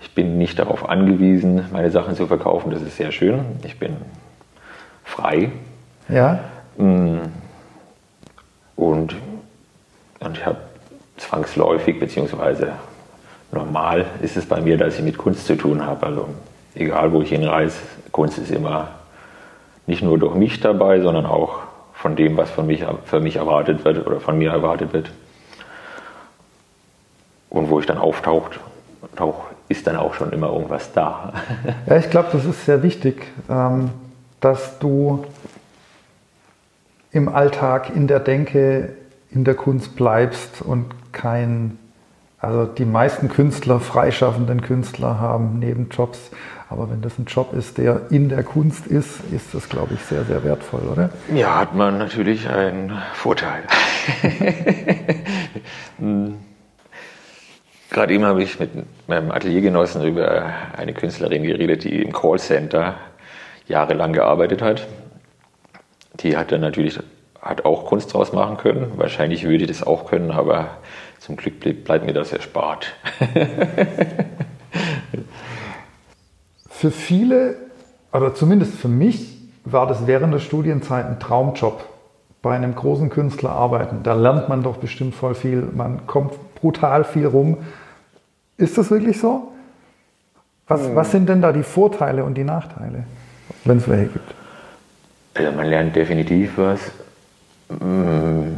ich 0.01 0.16
bin 0.16 0.40
nicht 0.40 0.57
darauf 0.57 0.90
angewiesen, 0.90 1.66
meine 1.72 1.92
Sachen 1.92 2.16
zu 2.16 2.25
verkaufen. 2.25 2.72
Das 2.72 2.81
ist 2.81 2.98
sehr 2.98 3.12
schön. 3.12 3.46
Ich 3.63 3.78
bin 3.78 3.98
frei 5.04 5.51
ja. 6.09 6.39
Mm. 6.77 7.19
Und, 8.75 9.15
und 10.19 10.38
ich 10.38 10.45
habe 10.45 10.57
zwangsläufig, 11.17 12.00
beziehungsweise 12.00 12.74
normal 13.51 14.05
ist 14.22 14.38
es 14.38 14.45
bei 14.45 14.62
mir, 14.62 14.77
dass 14.77 14.95
ich 14.95 15.03
mit 15.03 15.17
Kunst 15.17 15.45
zu 15.45 15.55
tun 15.55 15.86
habe. 15.86 16.05
Also 16.05 16.29
egal, 16.75 17.12
wo 17.12 17.22
ich 17.22 17.29
hinreise, 17.29 17.77
Kunst 18.12 18.38
ist 18.38 18.51
immer 18.51 18.89
nicht 19.86 20.01
nur 20.01 20.17
durch 20.17 20.36
mich 20.36 20.60
dabei, 20.60 21.01
sondern 21.01 21.25
auch 21.25 21.60
von 21.93 22.15
dem, 22.15 22.38
was 22.38 22.50
von 22.50 22.67
mich, 22.67 22.86
für 23.05 23.19
mich 23.19 23.36
erwartet 23.36 23.84
wird 23.84 24.05
oder 24.05 24.19
von 24.19 24.38
mir 24.38 24.51
erwartet 24.51 24.93
wird. 24.93 25.12
Und 27.50 27.69
wo 27.69 27.79
ich 27.79 27.86
dann 27.86 27.98
auftaucht, 27.98 28.60
tauch, 29.15 29.45
ist 29.67 29.86
dann 29.88 29.98
auch 29.98 30.13
schon 30.13 30.31
immer 30.31 30.48
irgendwas 30.48 30.93
da. 30.93 31.34
Ja, 31.88 31.98
ich 31.98 32.10
glaube, 32.10 32.29
das 32.31 32.45
ist 32.45 32.65
sehr 32.65 32.84
wichtig, 32.84 33.27
ähm, 33.50 33.89
dass 34.39 34.79
du 34.79 35.25
im 37.12 37.28
Alltag, 37.30 37.92
in 37.96 38.08
der 38.08 38.20
Denke, 38.20 38.94
in 39.32 39.44
der 39.44 39.56
Kunst 39.56 39.96
bleibst 39.96 40.62
und 40.62 40.86
kein, 41.12 41.78
also 42.39 42.66
die 42.66 42.86
meisten 42.86 43.30
Künstler, 43.30 43.80
freischaffenden 43.80 44.62
Künstler 44.62 45.20
haben 45.20 45.60
Nebenjobs, 45.60 46.32
aber 46.70 46.89
wenn 46.92 47.01
das 47.01 47.18
ein 47.18 47.25
Job 47.25 47.54
ist, 47.54 47.78
der 47.80 48.01
in 48.12 48.30
der 48.30 48.44
Kunst 48.44 48.86
ist, 48.86 49.22
ist 49.32 49.54
das, 49.54 49.70
glaube 49.70 49.96
ich, 49.96 50.01
sehr, 50.01 50.24
sehr 50.24 50.44
wertvoll, 50.44 50.82
oder? 50.92 51.10
Ja, 51.34 51.60
hat 51.60 51.74
man 51.75 51.98
natürlich 51.98 52.48
einen 52.48 52.92
Vorteil. 53.13 53.63
Hm. 56.00 56.36
Gerade 57.89 58.13
eben 58.13 58.24
habe 58.24 58.42
ich 58.42 58.58
mit 58.58 58.70
meinem 59.08 59.32
Ateliergenossen 59.32 60.06
über 60.06 60.54
eine 60.78 60.94
Künstlerin 60.94 61.44
geredet, 61.44 61.84
die 61.84 62.01
im 62.01 62.13
Callcenter 62.13 62.96
jahrelang 63.68 64.13
gearbeitet 64.13 64.62
hat 64.62 64.88
die 66.19 66.38
hat 66.38 66.51
dann 66.51 66.61
natürlich 66.61 66.99
hat 67.41 67.65
auch 67.65 67.85
Kunst 67.85 68.13
draus 68.13 68.33
machen 68.33 68.57
können. 68.57 68.91
Wahrscheinlich 68.97 69.43
würde 69.45 69.63
ich 69.63 69.69
das 69.69 69.85
auch 69.85 70.05
können, 70.05 70.31
aber 70.31 70.67
zum 71.19 71.38
Glück 71.38 71.59
bleibt 71.83 72.05
mir 72.05 72.13
das 72.13 72.33
erspart. 72.33 72.93
für 76.69 76.91
viele, 76.91 77.55
oder 78.11 78.35
zumindest 78.35 78.75
für 78.75 78.88
mich, 78.88 79.38
war 79.65 79.88
das 79.88 80.07
während 80.07 80.33
der 80.33 80.39
Studienzeit 80.39 81.05
ein 81.05 81.19
Traumjob, 81.19 81.85
bei 82.41 82.55
einem 82.55 82.73
großen 82.73 83.09
Künstler 83.09 83.51
arbeiten. 83.51 83.99
Da 84.03 84.13
lernt 84.13 84.47
man 84.47 84.63
doch 84.63 84.77
bestimmt 84.77 85.13
voll 85.13 85.35
viel. 85.35 85.61
Man 85.61 86.07
kommt 86.07 86.33
brutal 86.55 87.03
viel 87.03 87.25
rum. 87.25 87.57
Ist 88.57 88.77
das 88.77 88.89
wirklich 88.91 89.19
so? 89.19 89.49
Was, 90.67 90.85
hm. 90.85 90.95
was 90.95 91.11
sind 91.11 91.27
denn 91.27 91.41
da 91.41 91.51
die 91.51 91.63
Vorteile 91.63 92.23
und 92.23 92.35
die 92.35 92.45
Nachteile, 92.45 93.03
wenn 93.65 93.77
es 93.77 93.89
welche 93.89 94.07
gibt? 94.07 94.38
Also 95.33 95.51
man 95.51 95.67
lernt 95.67 95.95
definitiv 95.95 96.57
was. 96.57 96.91
Mm, 97.69 98.55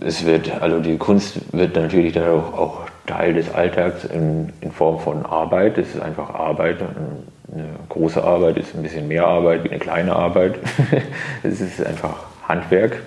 es 0.00 0.24
wird, 0.24 0.50
also 0.62 0.80
die 0.80 0.96
Kunst 0.96 1.40
wird 1.52 1.76
natürlich 1.76 2.12
dann 2.12 2.28
auch, 2.28 2.52
auch 2.54 2.80
Teil 3.06 3.34
des 3.34 3.52
Alltags 3.52 4.04
in, 4.04 4.52
in, 4.60 4.72
Form 4.72 4.98
von 4.98 5.24
Arbeit. 5.24 5.78
Es 5.78 5.94
ist 5.94 6.00
einfach 6.00 6.30
Arbeit. 6.34 6.80
Eine 6.80 7.68
große 7.88 8.22
Arbeit 8.22 8.56
ist 8.56 8.74
ein 8.74 8.82
bisschen 8.82 9.06
mehr 9.08 9.26
Arbeit 9.26 9.64
wie 9.64 9.70
eine 9.70 9.78
kleine 9.78 10.14
Arbeit. 10.14 10.58
es 11.42 11.60
ist 11.60 11.84
einfach 11.84 12.24
Handwerk. 12.48 13.00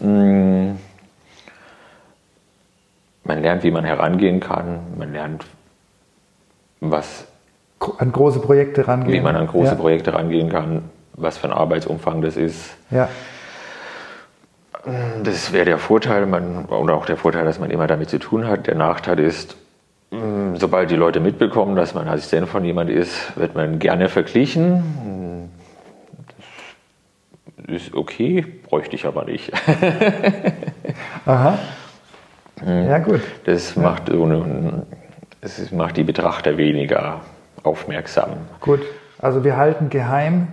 Mm. 0.00 0.72
Man 3.26 3.40
lernt, 3.40 3.62
wie 3.62 3.70
man 3.70 3.84
herangehen 3.84 4.40
kann. 4.40 4.80
Man 4.98 5.12
lernt, 5.12 5.46
was 6.80 7.26
an 7.98 8.12
große 8.12 8.40
Projekte 8.40 8.86
rangehen. 8.86 9.12
Wie 9.12 9.20
man 9.20 9.36
an 9.36 9.46
große 9.46 9.70
ja. 9.70 9.74
Projekte 9.74 10.14
rangehen 10.14 10.48
kann, 10.48 10.82
was 11.14 11.38
für 11.38 11.48
ein 11.48 11.52
Arbeitsumfang 11.52 12.22
das 12.22 12.36
ist. 12.36 12.76
Ja. 12.90 13.08
Das 15.22 15.52
wäre 15.52 15.64
der 15.64 15.78
Vorteil, 15.78 16.26
man, 16.26 16.66
oder 16.66 16.94
auch 16.94 17.06
der 17.06 17.16
Vorteil, 17.16 17.44
dass 17.44 17.58
man 17.58 17.70
immer 17.70 17.86
damit 17.86 18.10
zu 18.10 18.18
tun 18.18 18.46
hat. 18.46 18.66
Der 18.66 18.74
Nachteil 18.74 19.18
ist, 19.18 19.56
mm, 20.10 20.56
sobald 20.56 20.90
die 20.90 20.96
Leute 20.96 21.20
mitbekommen, 21.20 21.74
dass 21.74 21.94
man 21.94 22.06
Assistent 22.06 22.48
von 22.48 22.64
jemand 22.64 22.90
ist, 22.90 23.36
wird 23.36 23.54
man 23.54 23.78
gerne 23.78 24.08
verglichen. 24.08 25.50
Das 27.56 27.82
ist 27.82 27.94
okay, 27.94 28.44
bräuchte 28.68 28.94
ich 28.94 29.06
aber 29.06 29.24
nicht. 29.24 29.52
Aha. 31.24 31.58
Ja, 32.66 32.98
gut. 32.98 33.22
Das 33.44 33.74
macht, 33.76 34.08
so 34.08 34.24
eine, 34.24 34.86
das 35.40 35.72
macht 35.72 35.96
die 35.96 36.04
Betrachter 36.04 36.58
weniger 36.58 37.22
aufmerksam. 37.64 38.30
Gut, 38.60 38.80
also 39.18 39.42
wir 39.42 39.56
halten 39.56 39.90
geheim, 39.90 40.48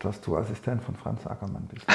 dass 0.00 0.20
du 0.20 0.36
Assistent 0.36 0.82
von 0.82 0.94
Franz 0.96 1.26
Ackermann 1.26 1.66
bist. 1.72 1.86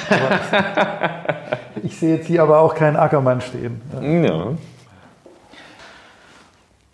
ich, 1.77 1.83
ich 1.83 1.99
sehe 1.99 2.15
jetzt 2.15 2.27
hier 2.27 2.41
aber 2.41 2.59
auch 2.59 2.73
keinen 2.73 2.95
Ackermann 2.95 3.41
stehen. 3.41 3.81
Ja. 4.01 4.53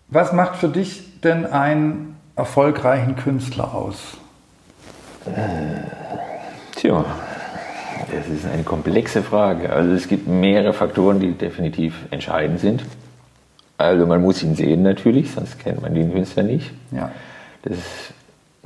Was 0.08 0.32
macht 0.32 0.56
für 0.56 0.68
dich 0.68 1.20
denn 1.20 1.46
einen 1.46 2.16
erfolgreichen 2.36 3.16
Künstler 3.16 3.74
aus? 3.74 4.18
Tja, 6.76 7.04
das 8.14 8.28
ist 8.28 8.46
eine 8.46 8.62
komplexe 8.62 9.22
Frage. 9.22 9.70
Also 9.72 9.90
es 9.92 10.06
gibt 10.06 10.28
mehrere 10.28 10.72
Faktoren, 10.72 11.18
die 11.18 11.32
definitiv 11.32 11.94
entscheidend 12.10 12.60
sind. 12.60 12.84
Also 13.78 14.06
man 14.06 14.22
muss 14.22 14.42
ihn 14.42 14.54
sehen 14.54 14.82
natürlich, 14.82 15.30
sonst 15.32 15.58
kennt 15.58 15.82
man 15.82 15.94
den 15.94 16.12
Künstler 16.12 16.42
nicht. 16.42 16.72
Ja. 16.92 17.10
Das 17.62 17.76
ist 17.76 18.14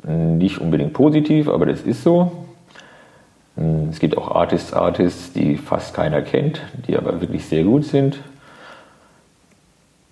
nicht 0.06 0.58
unbedingt 0.58 0.92
positiv, 0.92 1.48
aber 1.48 1.66
das 1.66 1.82
ist 1.82 2.02
so. 2.02 2.32
Es 3.90 3.98
gibt 3.98 4.16
auch 4.16 4.34
Artists, 4.34 4.72
Artists, 4.72 5.32
die 5.32 5.56
fast 5.56 5.94
keiner 5.94 6.22
kennt, 6.22 6.62
die 6.86 6.96
aber 6.96 7.20
wirklich 7.20 7.44
sehr 7.44 7.64
gut 7.64 7.84
sind. 7.84 8.20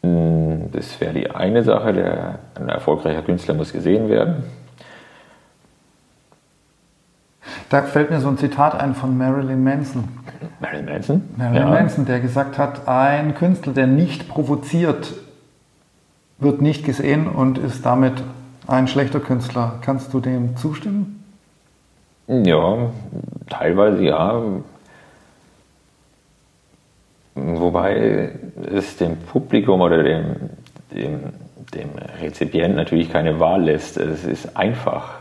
Das 0.02 1.00
wäre 1.00 1.14
die 1.14 1.30
eine 1.30 1.62
Sache, 1.62 1.92
der, 1.92 2.38
ein 2.56 2.68
erfolgreicher 2.68 3.22
Künstler 3.22 3.54
muss 3.54 3.72
gesehen 3.72 4.08
werden. 4.08 4.44
Da 7.70 7.82
fällt 7.82 8.10
mir 8.10 8.20
so 8.20 8.28
ein 8.28 8.38
Zitat 8.38 8.80
ein 8.80 8.94
von 8.94 9.16
Marilyn 9.16 9.62
Manson. 9.62 10.04
Marilyn 10.60 10.86
Manson? 10.86 11.22
Marilyn 11.36 11.62
ja. 11.62 11.68
Manson, 11.68 12.06
der 12.06 12.20
gesagt 12.20 12.58
hat, 12.58 12.88
ein 12.88 13.34
Künstler, 13.34 13.72
der 13.72 13.86
nicht 13.86 14.28
provoziert, 14.28 15.14
wird 16.38 16.62
nicht 16.62 16.84
gesehen 16.84 17.26
und 17.26 17.58
ist 17.58 17.84
damit 17.84 18.22
ein 18.66 18.88
schlechter 18.88 19.20
Künstler. 19.20 19.78
Kannst 19.80 20.12
du 20.14 20.20
dem 20.20 20.56
zustimmen? 20.56 21.24
Ja, 22.28 22.90
teilweise 23.48 24.04
ja. 24.04 24.42
Wobei 27.34 28.32
es 28.70 28.96
dem 28.96 29.16
Publikum 29.16 29.80
oder 29.80 30.02
dem, 30.02 30.36
dem, 30.92 31.20
dem 31.74 31.90
Rezipient 32.20 32.76
natürlich 32.76 33.10
keine 33.10 33.40
Wahl 33.40 33.62
lässt. 33.62 33.96
Es 33.96 34.24
ist 34.24 34.56
einfach 34.56 35.20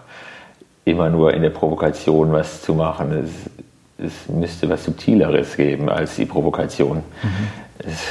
immer 0.87 1.09
nur 1.09 1.33
in 1.33 1.41
der 1.41 1.49
Provokation 1.49 2.31
was 2.31 2.61
zu 2.61 2.73
machen. 2.73 3.11
Es, 3.11 4.05
es 4.05 4.29
müsste 4.29 4.69
was 4.69 4.85
Subtileres 4.85 5.57
geben 5.57 5.89
als 5.89 6.15
die 6.15 6.25
Provokation. 6.25 6.97
Mhm. 6.97 7.47
Es, 7.79 8.03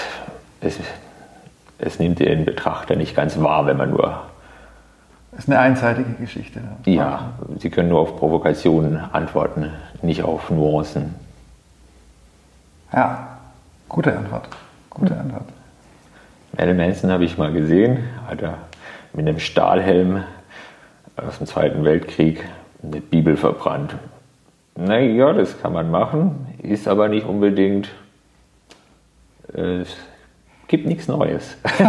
es, 0.60 0.78
es, 1.78 1.98
nimmt 1.98 2.18
den 2.18 2.44
Betrachter 2.44 2.94
nicht 2.96 3.16
ganz 3.16 3.40
wahr, 3.40 3.66
wenn 3.66 3.78
man 3.78 3.90
nur. 3.90 4.22
Das 5.32 5.40
ist 5.40 5.48
eine 5.48 5.58
einseitige 5.58 6.12
Geschichte. 6.14 6.60
Ja, 6.84 7.32
Sie 7.58 7.70
können 7.70 7.88
nur 7.88 8.00
auf 8.00 8.16
Provokationen 8.16 8.98
antworten, 8.98 9.70
nicht 10.02 10.22
auf 10.22 10.50
Nuancen. 10.50 11.14
Ja, 12.92 13.38
gute 13.88 14.16
Antwort. 14.16 14.48
Gute 14.90 15.14
mhm. 15.14 15.20
Antwort. 15.20 15.44
Marilyn 16.52 16.76
Manson 16.76 17.10
habe 17.10 17.24
ich 17.24 17.38
mal 17.38 17.52
gesehen, 17.52 18.04
hat 18.28 18.42
er 18.42 18.58
mit 19.12 19.26
einem 19.26 19.38
Stahlhelm 19.38 20.24
aus 21.16 21.38
dem 21.38 21.46
Zweiten 21.46 21.84
Weltkrieg 21.84 22.44
eine 22.86 23.00
Bibel 23.00 23.36
verbrannt. 23.36 23.96
Naja, 24.76 25.32
das 25.32 25.60
kann 25.60 25.72
man 25.72 25.90
machen, 25.90 26.46
ist 26.62 26.86
aber 26.86 27.08
nicht 27.08 27.26
unbedingt, 27.26 27.88
äh, 29.54 29.80
es 29.80 29.96
gibt 30.68 30.86
nichts 30.86 31.08
Neues. 31.08 31.56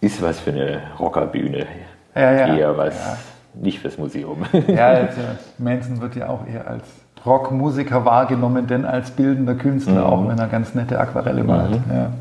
ist 0.00 0.22
was 0.22 0.38
für 0.40 0.52
eine 0.52 0.82
Rockerbühne. 0.98 1.66
Ja, 2.14 2.32
ja. 2.32 2.56
Eher 2.56 2.78
was, 2.78 2.94
ja. 2.94 3.16
nicht 3.54 3.80
fürs 3.80 3.98
Museum. 3.98 4.44
ja, 4.68 4.86
also 4.88 5.20
Manson 5.58 6.00
wird 6.00 6.14
ja 6.14 6.28
auch 6.28 6.46
eher 6.46 6.68
als 6.68 6.84
Rockmusiker 7.26 8.04
wahrgenommen, 8.04 8.66
denn 8.66 8.84
als 8.84 9.10
bildender 9.10 9.54
Künstler, 9.54 10.02
mhm. 10.02 10.12
auch 10.12 10.28
wenn 10.28 10.38
er 10.38 10.46
ganz 10.46 10.74
nette 10.74 11.00
Aquarelle 11.00 11.42
malt. 11.42 11.70
Mhm. 11.86 11.92
Ja. 11.92 12.12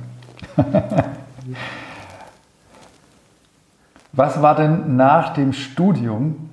Was 4.16 4.44
war 4.44 4.56
denn 4.56 4.96
nach 4.96 5.34
dem 5.34 5.54
Studium 5.54 6.50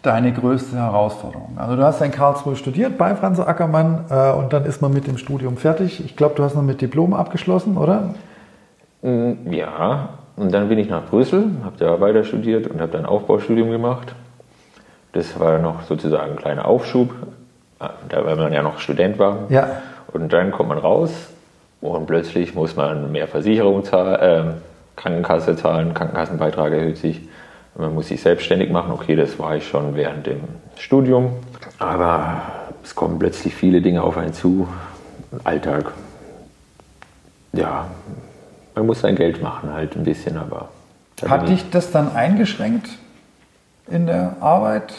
deine 0.00 0.32
größte 0.32 0.76
Herausforderung? 0.76 1.52
Also 1.56 1.76
du 1.76 1.82
hast 1.82 2.00
in 2.00 2.10
Karlsruhe 2.10 2.56
studiert 2.56 2.96
bei 2.96 3.14
Franz 3.14 3.38
Ackermann 3.38 4.06
äh, 4.08 4.32
und 4.32 4.54
dann 4.54 4.64
ist 4.64 4.80
man 4.80 4.94
mit 4.94 5.06
dem 5.06 5.18
Studium 5.18 5.58
fertig. 5.58 6.02
Ich 6.02 6.16
glaube, 6.16 6.34
du 6.36 6.42
hast 6.42 6.54
noch 6.54 6.62
mit 6.62 6.80
Diplom 6.80 7.12
abgeschlossen, 7.12 7.76
oder? 7.76 8.14
Mm, 9.02 9.52
ja, 9.52 10.08
und 10.36 10.54
dann 10.54 10.70
bin 10.70 10.78
ich 10.78 10.88
nach 10.88 11.04
Brüssel, 11.04 11.50
habe 11.64 11.76
da 11.78 12.00
weiter 12.00 12.24
studiert 12.24 12.66
und 12.66 12.80
habe 12.80 12.92
dann 12.92 13.04
Aufbaustudium 13.04 13.70
gemacht. 13.70 14.14
Das 15.12 15.38
war 15.38 15.58
noch 15.58 15.82
sozusagen 15.82 16.32
ein 16.32 16.38
kleiner 16.38 16.64
Aufschub, 16.64 17.10
äh, 17.78 17.88
da 18.08 18.24
weil 18.24 18.36
man 18.36 18.54
ja 18.54 18.62
noch 18.62 18.78
Student 18.78 19.18
war. 19.18 19.40
Ja. 19.50 19.68
Und 20.14 20.32
dann 20.32 20.50
kommt 20.50 20.70
man 20.70 20.78
raus 20.78 21.10
und 21.82 22.06
plötzlich 22.06 22.54
muss 22.54 22.74
man 22.74 23.12
mehr 23.12 23.28
Versicherung 23.28 23.84
zahlen. 23.84 24.54
Äh, 24.54 24.75
Krankenkasse 24.96 25.56
zahlen, 25.56 25.94
Krankenkassenbeitrag 25.94 26.72
erhöht 26.72 26.96
sich. 26.96 27.20
Man 27.78 27.94
muss 27.94 28.08
sich 28.08 28.22
selbstständig 28.22 28.70
machen. 28.70 28.92
Okay, 28.92 29.16
das 29.16 29.38
war 29.38 29.54
ich 29.56 29.68
schon 29.68 29.94
während 29.94 30.26
dem 30.26 30.40
Studium. 30.78 31.32
Aber 31.78 32.40
es 32.82 32.94
kommen 32.94 33.18
plötzlich 33.18 33.54
viele 33.54 33.82
Dinge 33.82 34.02
auf 34.02 34.16
einen 34.16 34.32
zu. 34.32 34.66
Alltag. 35.44 35.92
Ja, 37.52 37.90
man 38.74 38.86
muss 38.86 39.00
sein 39.00 39.16
Geld 39.16 39.42
machen 39.42 39.72
halt 39.72 39.96
ein 39.96 40.04
bisschen, 40.04 40.36
aber. 40.36 40.68
Hat 41.26 41.48
dich 41.48 41.70
das 41.70 41.90
dann 41.90 42.14
eingeschränkt 42.14 42.90
in 43.88 44.06
der 44.06 44.36
Arbeit? 44.40 44.94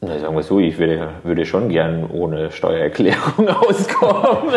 Na, 0.00 0.16
sagen 0.16 0.36
wir 0.36 0.44
so, 0.44 0.60
ich 0.60 0.78
würde, 0.78 1.08
würde 1.24 1.44
schon 1.44 1.68
gern 1.68 2.08
ohne 2.08 2.52
Steuererklärung 2.52 3.48
auskommen. 3.48 4.54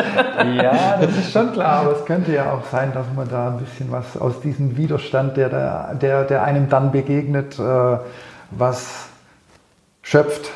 ja, 0.55 0.99
das 1.01 1.17
ist 1.17 1.31
schon 1.31 1.51
klar, 1.51 1.81
aber 1.81 1.93
es 1.93 2.05
könnte 2.05 2.31
ja 2.31 2.53
auch 2.53 2.63
sein, 2.65 2.93
dass 2.93 3.07
man 3.15 3.27
da 3.27 3.49
ein 3.49 3.57
bisschen 3.57 3.91
was 3.91 4.17
aus 4.17 4.39
diesem 4.41 4.77
Widerstand, 4.77 5.37
der, 5.37 5.95
der, 5.95 6.25
der 6.25 6.43
einem 6.43 6.69
dann 6.69 6.91
begegnet, 6.91 7.57
äh, 7.57 7.97
was 8.51 9.09
schöpft. 10.03 10.51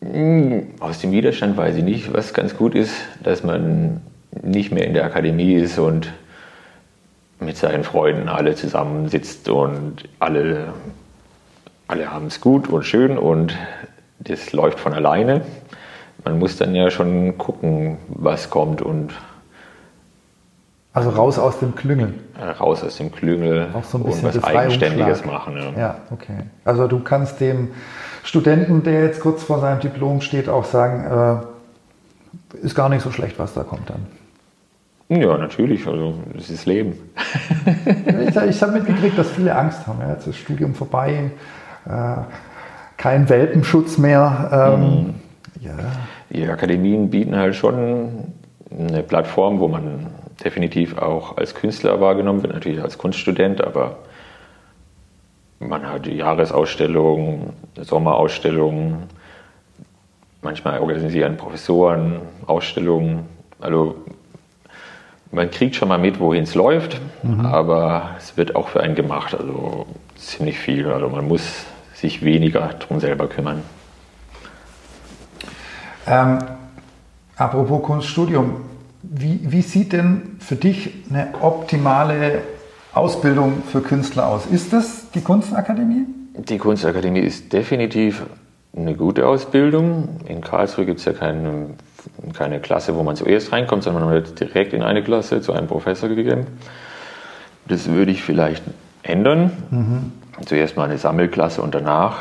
Hm, 0.00 0.74
aus 0.80 0.98
dem 0.98 1.12
Widerstand 1.12 1.56
weiß 1.56 1.76
ich 1.76 1.84
nicht. 1.84 2.12
Was 2.12 2.34
ganz 2.34 2.56
gut 2.56 2.74
ist, 2.74 2.94
dass 3.22 3.44
man 3.44 4.00
nicht 4.42 4.72
mehr 4.72 4.84
in 4.84 4.94
der 4.94 5.04
Akademie 5.04 5.54
ist 5.54 5.78
und 5.78 6.12
mit 7.38 7.56
seinen 7.56 7.84
Freunden 7.84 8.28
alle 8.28 8.56
zusammensitzt 8.56 9.48
und 9.48 10.08
alle 10.18 10.72
alle 11.92 12.10
haben 12.10 12.28
es 12.28 12.40
gut 12.40 12.68
und 12.68 12.84
schön 12.84 13.18
und 13.18 13.54
das 14.18 14.52
läuft 14.52 14.80
von 14.80 14.94
alleine. 14.94 15.42
Man 16.24 16.38
muss 16.38 16.56
dann 16.56 16.74
ja 16.74 16.90
schon 16.90 17.36
gucken, 17.36 17.98
was 18.08 18.48
kommt 18.48 18.80
und 18.80 19.12
also 20.94 21.10
raus 21.10 21.38
aus 21.38 21.58
dem 21.58 21.74
Klüngel. 21.74 22.14
Raus 22.60 22.82
aus 22.82 22.96
dem 22.96 23.12
Klüngel 23.12 23.68
Auch 23.74 23.84
so 23.84 23.98
ein 23.98 24.04
bisschen 24.04 24.26
und 24.26 24.36
was 24.36 24.44
Eigenständiges 24.44 25.24
machen. 25.26 25.56
Ja. 25.56 25.80
ja, 25.80 25.96
okay. 26.10 26.44
Also 26.64 26.86
du 26.86 27.00
kannst 27.00 27.40
dem 27.40 27.68
Studenten, 28.24 28.82
der 28.82 29.04
jetzt 29.04 29.20
kurz 29.20 29.42
vor 29.42 29.60
seinem 29.60 29.80
Diplom 29.80 30.22
steht, 30.22 30.48
auch 30.48 30.64
sagen, 30.64 31.44
äh, 32.54 32.64
ist 32.64 32.74
gar 32.74 32.88
nicht 32.88 33.02
so 33.02 33.10
schlecht, 33.10 33.38
was 33.38 33.52
da 33.52 33.64
kommt 33.64 33.90
dann. 33.90 34.06
Ja, 35.20 35.36
natürlich. 35.36 35.86
Also 35.86 36.14
das 36.34 36.48
ist 36.48 36.64
Leben. 36.64 36.98
ich 38.28 38.36
ich 38.36 38.62
habe 38.62 38.72
mitgekriegt, 38.72 39.18
dass 39.18 39.30
viele 39.30 39.54
Angst 39.54 39.86
haben. 39.86 40.00
Ja, 40.00 40.10
jetzt 40.10 40.20
ist 40.20 40.28
das 40.28 40.36
Studium 40.36 40.74
vorbei. 40.74 41.30
Äh, 41.86 42.22
kein 42.96 43.28
Welpenschutz 43.28 43.98
mehr. 43.98 44.76
Ähm, 44.78 44.80
mhm. 44.80 45.14
ja. 45.60 45.72
Die 46.30 46.48
Akademien 46.48 47.10
bieten 47.10 47.36
halt 47.36 47.54
schon 47.54 48.32
eine 48.70 49.02
Plattform, 49.02 49.60
wo 49.60 49.68
man 49.68 50.06
definitiv 50.42 50.98
auch 50.98 51.36
als 51.36 51.54
Künstler 51.54 52.00
wahrgenommen 52.00 52.42
wird, 52.42 52.54
natürlich 52.54 52.82
als 52.82 52.98
Kunststudent, 52.98 53.62
aber 53.62 53.96
man 55.58 55.86
hat 55.88 56.06
Jahresausstellungen, 56.06 57.52
Sommerausstellungen, 57.80 59.04
manchmal 60.42 60.80
organisieren 60.80 61.36
Professoren 61.36 62.20
Ausstellungen. 62.46 63.26
Also 63.60 63.96
man 65.30 65.50
kriegt 65.50 65.76
schon 65.76 65.88
mal 65.88 65.98
mit, 65.98 66.18
wohin 66.18 66.44
es 66.44 66.54
läuft, 66.54 67.00
mhm. 67.22 67.46
aber 67.46 68.10
es 68.18 68.36
wird 68.36 68.56
auch 68.56 68.68
für 68.68 68.80
einen 68.80 68.94
gemacht, 68.94 69.34
also 69.34 69.86
ziemlich 70.16 70.58
viel. 70.58 70.90
Also 70.90 71.08
man 71.08 71.28
muss 71.28 71.64
sich 72.02 72.22
weniger 72.22 72.74
darum 72.78 73.00
selber 73.00 73.28
kümmern. 73.28 73.62
Ähm, 76.06 76.38
apropos 77.36 77.82
Kunststudium, 77.82 78.56
wie, 79.02 79.40
wie 79.42 79.62
sieht 79.62 79.92
denn 79.92 80.36
für 80.40 80.56
dich 80.56 80.90
eine 81.08 81.28
optimale 81.40 82.42
Ausbildung 82.92 83.62
für 83.70 83.80
Künstler 83.80 84.26
aus? 84.26 84.46
Ist 84.46 84.72
das 84.72 85.10
die 85.12 85.20
Kunstakademie? 85.20 86.04
Die 86.34 86.58
Kunstakademie 86.58 87.20
ist 87.20 87.52
definitiv 87.52 88.24
eine 88.76 88.94
gute 88.94 89.26
Ausbildung. 89.26 90.20
In 90.26 90.40
Karlsruhe 90.40 90.86
gibt 90.86 90.98
es 90.98 91.04
ja 91.04 91.12
keine, 91.12 91.70
keine 92.32 92.58
Klasse, 92.58 92.96
wo 92.96 93.02
man 93.02 93.16
zuerst 93.16 93.52
reinkommt, 93.52 93.84
sondern 93.84 94.04
man 94.04 94.14
wird 94.14 94.40
direkt 94.40 94.72
in 94.72 94.82
eine 94.82 95.04
Klasse 95.04 95.40
zu 95.40 95.52
einem 95.52 95.68
Professor 95.68 96.08
gegeben. 96.08 96.46
Das 97.68 97.88
würde 97.88 98.10
ich 98.10 98.22
vielleicht 98.22 98.64
ändern. 99.02 99.50
Mhm. 99.70 100.12
Zuerst 100.46 100.76
mal 100.76 100.84
eine 100.84 100.98
Sammelklasse 100.98 101.62
und 101.62 101.74
danach 101.74 102.18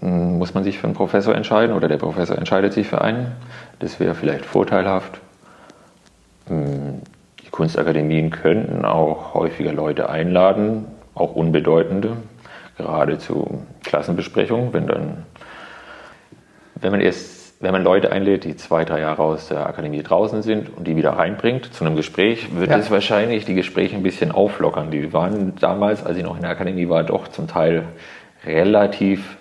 hm, 0.00 0.38
muss 0.38 0.54
man 0.54 0.64
sich 0.64 0.78
für 0.78 0.84
einen 0.84 0.94
Professor 0.94 1.34
entscheiden 1.34 1.74
oder 1.74 1.88
der 1.88 1.96
Professor 1.96 2.36
entscheidet 2.36 2.72
sich 2.72 2.86
für 2.86 3.00
einen. 3.00 3.32
Das 3.78 3.98
wäre 4.00 4.14
vielleicht 4.14 4.44
vorteilhaft. 4.44 5.20
Hm, 6.48 7.02
die 7.44 7.50
Kunstakademien 7.50 8.30
könnten 8.30 8.84
auch 8.84 9.34
häufiger 9.34 9.72
Leute 9.72 10.08
einladen, 10.08 10.86
auch 11.14 11.34
unbedeutende, 11.34 12.16
gerade 12.76 13.18
zu 13.18 13.62
Klassenbesprechungen, 13.84 14.72
wenn 14.72 14.86
dann, 14.86 15.26
wenn 16.76 16.90
man 16.90 17.00
erst, 17.00 17.35
wenn 17.58 17.72
man 17.72 17.82
Leute 17.82 18.12
einlädt, 18.12 18.44
die 18.44 18.56
zwei, 18.56 18.84
drei 18.84 19.00
Jahre 19.00 19.22
aus 19.22 19.48
der 19.48 19.66
Akademie 19.66 20.02
draußen 20.02 20.42
sind 20.42 20.76
und 20.76 20.86
die 20.86 20.96
wieder 20.96 21.12
reinbringt 21.12 21.72
zu 21.72 21.84
einem 21.84 21.96
Gespräch, 21.96 22.54
wird 22.54 22.70
ja. 22.70 22.76
es 22.76 22.90
wahrscheinlich 22.90 23.46
die 23.46 23.54
Gespräche 23.54 23.96
ein 23.96 24.02
bisschen 24.02 24.30
auflockern. 24.30 24.90
Die 24.90 25.12
waren 25.12 25.54
damals, 25.58 26.04
als 26.04 26.18
ich 26.18 26.24
noch 26.24 26.36
in 26.36 26.42
der 26.42 26.50
Akademie 26.50 26.88
war, 26.88 27.02
doch 27.02 27.28
zum 27.28 27.48
Teil 27.48 27.84
relativ 28.44 29.36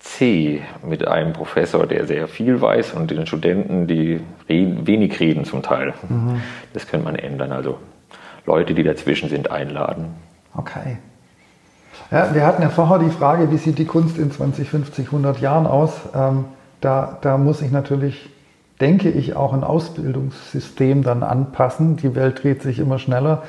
C 0.00 0.62
mit 0.84 1.06
einem 1.06 1.32
Professor, 1.32 1.86
der 1.86 2.06
sehr 2.06 2.28
viel 2.28 2.60
weiß 2.60 2.92
und 2.92 3.10
den 3.10 3.26
Studenten, 3.26 3.86
die 3.86 4.20
reden, 4.48 4.86
wenig 4.86 5.18
reden 5.20 5.44
zum 5.44 5.62
Teil. 5.62 5.94
Mhm. 6.08 6.42
Das 6.72 6.88
könnte 6.88 7.04
man 7.04 7.16
ändern. 7.16 7.52
Also 7.52 7.78
Leute, 8.46 8.74
die 8.74 8.82
dazwischen 8.82 9.28
sind, 9.28 9.50
einladen. 9.50 10.14
Okay. 10.56 10.98
Ja, 12.10 12.34
wir 12.34 12.44
hatten 12.44 12.62
ja 12.62 12.68
vorher 12.68 12.98
die 12.98 13.10
Frage, 13.10 13.50
wie 13.50 13.56
sieht 13.56 13.78
die 13.78 13.86
Kunst 13.86 14.18
in 14.18 14.30
20, 14.30 14.68
50, 14.68 15.06
100 15.06 15.40
Jahren 15.40 15.66
aus? 15.66 15.92
Ähm, 16.14 16.44
da, 16.80 17.18
da 17.20 17.38
muss 17.38 17.62
ich 17.62 17.70
natürlich, 17.70 18.30
denke 18.80 19.10
ich, 19.10 19.34
auch 19.36 19.52
ein 19.52 19.64
Ausbildungssystem 19.64 21.02
dann 21.02 21.22
anpassen. 21.22 21.96
Die 21.96 22.14
Welt 22.14 22.42
dreht 22.42 22.62
sich 22.62 22.78
immer 22.78 22.98
schneller. 22.98 23.42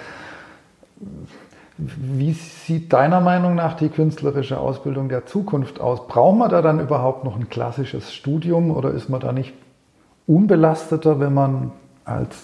Wie 1.77 2.31
sieht 2.31 2.93
deiner 2.93 3.19
Meinung 3.19 3.55
nach 3.55 3.75
die 3.75 3.89
künstlerische 3.89 4.57
Ausbildung 4.57 5.09
der 5.09 5.25
Zukunft 5.25 5.81
aus? 5.81 6.07
Braucht 6.07 6.37
man 6.37 6.49
da 6.49 6.61
dann 6.61 6.79
überhaupt 6.79 7.25
noch 7.25 7.35
ein 7.35 7.49
klassisches 7.49 8.13
Studium 8.13 8.71
oder 8.71 8.91
ist 8.91 9.09
man 9.09 9.19
da 9.19 9.33
nicht 9.33 9.53
unbelasteter, 10.25 11.19
wenn 11.19 11.33
man 11.33 11.71
als 12.05 12.37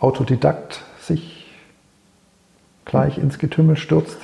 Autodidakt 0.00 0.82
sich 1.00 1.46
gleich 2.84 3.16
ins 3.16 3.38
Getümmel 3.38 3.76
stürzt? 3.76 4.18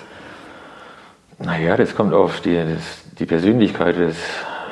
Naja, 1.39 1.77
das 1.77 1.95
kommt 1.95 2.13
auf 2.13 2.41
die, 2.41 2.55
das, 2.55 3.03
die 3.19 3.27
Persönlichkeit 3.27 3.97
des, 3.97 4.17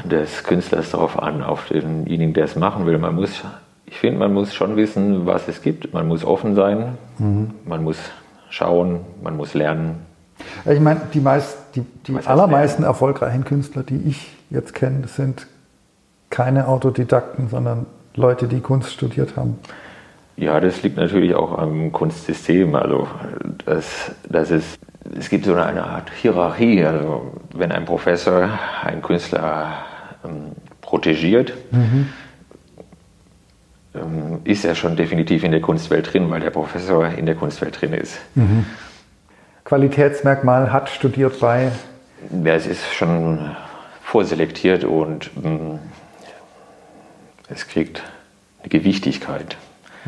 des 0.05 0.45
Künstlers 0.45 0.91
darauf 0.91 1.21
an, 1.21 1.43
auf 1.43 1.69
denjenigen, 1.69 2.35
der 2.35 2.45
es 2.45 2.57
machen 2.57 2.87
will. 2.87 2.99
Man 2.99 3.15
muss, 3.15 3.43
ich 3.87 3.99
finde, 3.99 4.19
man 4.19 4.33
muss 4.33 4.55
schon 4.55 4.77
wissen, 4.77 5.27
was 5.27 5.49
es 5.49 5.63
gibt. 5.63 5.93
Man 5.93 6.09
muss 6.09 6.25
offen 6.25 6.55
sein. 6.55 6.99
Mhm. 7.19 7.51
Man 7.65 7.85
muss 7.85 7.99
schauen, 8.51 9.01
man 9.23 9.37
muss 9.37 9.55
lernen. 9.55 10.07
Ich 10.65 10.81
meine, 10.81 11.03
die, 11.13 11.21
meist, 11.21 11.59
die, 11.75 11.85
die 12.07 12.17
allermeisten 12.27 12.83
erfolgreichen 12.83 13.45
Künstler, 13.45 13.83
die 13.83 14.03
ich 14.09 14.37
jetzt 14.51 14.75
kenne, 14.75 15.07
sind 15.07 15.47
keine 16.31 16.69
Autodidakten, 16.69 17.49
sondern 17.49 17.87
Leute, 18.15 18.47
die 18.47 18.61
Kunst 18.61 18.93
studiert 18.93 19.37
haben. 19.37 19.59
Ja, 20.37 20.59
das 20.59 20.83
liegt 20.83 20.97
natürlich 20.97 21.35
auch 21.35 21.59
am 21.59 21.93
Kunstsystem. 21.93 22.75
Also 22.75 23.07
das, 23.67 24.13
das 24.29 24.51
ist, 24.51 24.79
es 25.17 25.29
gibt 25.29 25.45
so 25.45 25.55
eine 25.55 25.85
Art 25.85 26.11
Hierarchie. 26.11 26.85
Also 26.85 27.33
wenn 27.55 27.71
ein 27.73 27.85
Professor 27.85 28.49
einen 28.83 29.03
Künstler 29.03 29.85
ähm, 30.25 30.53
protegiert, 30.81 31.53
mhm. 31.71 32.09
Ähm, 33.93 34.39
ist 34.45 34.65
er 34.65 34.77
schon 34.77 34.95
definitiv 34.95 35.43
in 35.43 35.51
der 35.51 35.61
Kunstwelt 35.61 36.13
drin, 36.13 36.31
weil 36.31 36.39
der 36.39 36.51
Professor 36.51 37.09
in 37.09 37.27
der 37.27 37.35
Kunstwelt 37.35 37.81
drin 37.81 37.93
ist. 37.93 38.21
Mhm. 38.37 38.65
Qualitätsmerkmal 39.65 40.73
hat 40.73 40.91
studiert 40.91 41.41
bei? 41.41 41.73
Ja, 42.45 42.55
es 42.55 42.67
ist 42.67 42.95
schon 42.95 43.57
vorselektiert 44.03 44.85
und 44.85 45.31
mh, 45.37 45.49
mm, 45.49 45.79
es 47.49 47.67
kriegt 47.67 48.03
eine 48.61 48.69
Gewichtigkeit, 48.69 49.57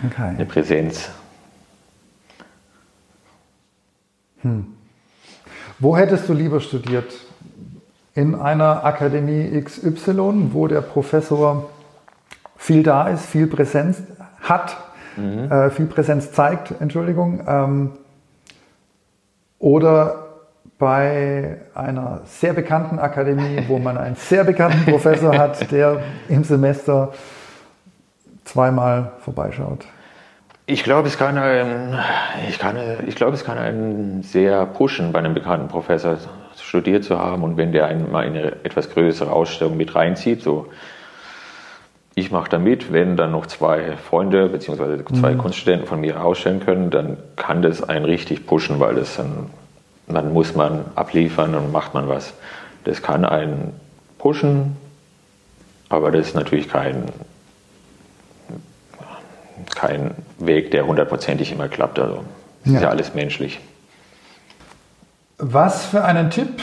okay. 0.06 0.22
eine 0.22 0.46
Präsenz. 0.46 1.10
Hm. 4.42 4.66
Wo 5.78 5.96
hättest 5.96 6.28
du 6.28 6.34
lieber 6.34 6.60
studiert? 6.60 7.12
In 8.14 8.34
einer 8.34 8.84
Akademie 8.84 9.60
XY, 9.62 10.50
wo 10.52 10.66
der 10.66 10.82
Professor 10.82 11.70
viel 12.56 12.82
da 12.82 13.08
ist, 13.08 13.26
viel 13.26 13.46
Präsenz 13.46 14.02
hat, 14.42 14.76
mhm. 15.16 15.50
äh, 15.50 15.70
viel 15.70 15.86
Präsenz 15.86 16.32
zeigt, 16.32 16.74
Entschuldigung. 16.80 17.40
Ähm, 17.46 17.92
oder 19.58 20.22
bei 20.78 21.58
einer 21.74 22.22
sehr 22.24 22.52
bekannten 22.52 22.98
Akademie, 22.98 23.64
wo 23.68 23.78
man 23.78 23.96
einen 23.96 24.16
sehr 24.16 24.44
bekannten 24.44 24.84
Professor 24.84 25.38
hat, 25.38 25.70
der 25.70 26.02
im 26.28 26.44
Semester 26.44 27.12
zweimal 28.44 29.12
vorbeischaut. 29.20 29.86
Ich 30.66 30.84
glaube, 30.84 31.08
es 31.08 31.18
kann 31.18 31.38
einen, 31.38 31.98
ich 32.48 32.58
kann, 32.58 32.76
ich 33.06 33.14
glaube, 33.14 33.34
es 33.34 33.44
kann 33.44 33.58
einen 33.58 34.22
sehr 34.22 34.66
pushen, 34.66 35.12
bei 35.12 35.20
einem 35.20 35.34
bekannten 35.34 35.68
Professor 35.68 36.18
studiert 36.72 37.04
zu 37.04 37.18
haben 37.18 37.42
und 37.42 37.58
wenn 37.58 37.70
der 37.70 37.84
einen 37.84 38.10
mal 38.10 38.24
in 38.24 38.34
eine 38.34 38.52
etwas 38.64 38.88
größere 38.88 39.30
Ausstellung 39.30 39.76
mit 39.76 39.94
reinzieht, 39.94 40.40
so 40.40 40.68
ich 42.14 42.30
mache 42.30 42.48
da 42.48 42.58
mit, 42.58 42.94
wenn 42.94 43.18
dann 43.18 43.30
noch 43.30 43.44
zwei 43.44 43.98
Freunde 43.98 44.48
bzw. 44.48 45.04
zwei 45.14 45.34
mhm. 45.34 45.38
Kunststudenten 45.38 45.86
von 45.86 46.00
mir 46.00 46.24
ausstellen 46.24 46.60
können, 46.60 46.88
dann 46.88 47.18
kann 47.36 47.60
das 47.60 47.82
einen 47.86 48.06
richtig 48.06 48.46
pushen, 48.46 48.80
weil 48.80 48.94
das 48.94 49.16
dann, 49.16 49.50
dann 50.06 50.32
muss 50.32 50.54
man 50.54 50.86
abliefern 50.94 51.54
und 51.54 51.72
macht 51.72 51.92
man 51.92 52.08
was. 52.08 52.32
Das 52.84 53.02
kann 53.02 53.26
einen 53.26 53.74
pushen, 54.16 54.78
aber 55.90 56.10
das 56.10 56.28
ist 56.28 56.34
natürlich 56.34 56.70
kein, 56.70 57.04
kein 59.74 60.12
Weg, 60.38 60.70
der 60.70 60.86
hundertprozentig 60.86 61.52
immer 61.52 61.68
klappt. 61.68 61.98
Also 61.98 62.24
das 62.64 62.72
ja. 62.72 62.78
ist 62.78 62.82
ja 62.82 62.88
alles 62.88 63.14
menschlich. 63.14 63.60
Was 65.44 65.86
für 65.86 66.04
einen 66.04 66.30
Tipp 66.30 66.62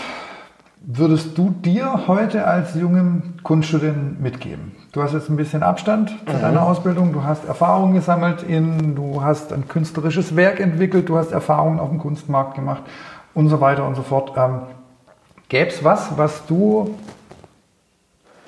würdest 0.80 1.38
du 1.38 1.50
dir 1.50 2.08
heute 2.08 2.48
als 2.48 2.76
jungem 2.76 3.34
Kunststudent 3.44 4.22
mitgeben? 4.22 4.72
Du 4.94 5.04
hast 5.04 5.12
jetzt 5.12 5.30
ein 5.30 5.36
bisschen 5.36 5.64
Abstand 5.64 6.12
zu 6.26 6.34
mhm. 6.34 6.42
deiner 6.42 6.64
Ausbildung, 6.64 7.12
du 7.12 7.26
hast 7.26 7.44
Erfahrungen 7.44 7.94
gesammelt, 7.94 8.42
in, 8.42 8.96
du 8.96 9.22
hast 9.22 9.52
ein 9.52 9.68
künstlerisches 9.68 10.38
Werk 10.38 10.62
entwickelt, 10.62 11.10
du 11.10 11.18
hast 11.18 11.34
Erfahrungen 11.34 11.78
auf 11.78 11.90
dem 11.90 12.00
Kunstmarkt 12.00 12.56
gemacht 12.56 12.84
und 13.34 13.50
so 13.50 13.60
weiter 13.60 13.86
und 13.86 13.96
so 13.96 14.02
fort. 14.02 14.32
Ähm, 14.38 14.62
Gäbe 15.50 15.72
es 15.72 15.84
was, 15.84 16.18
was 16.18 16.46
du 16.46 16.96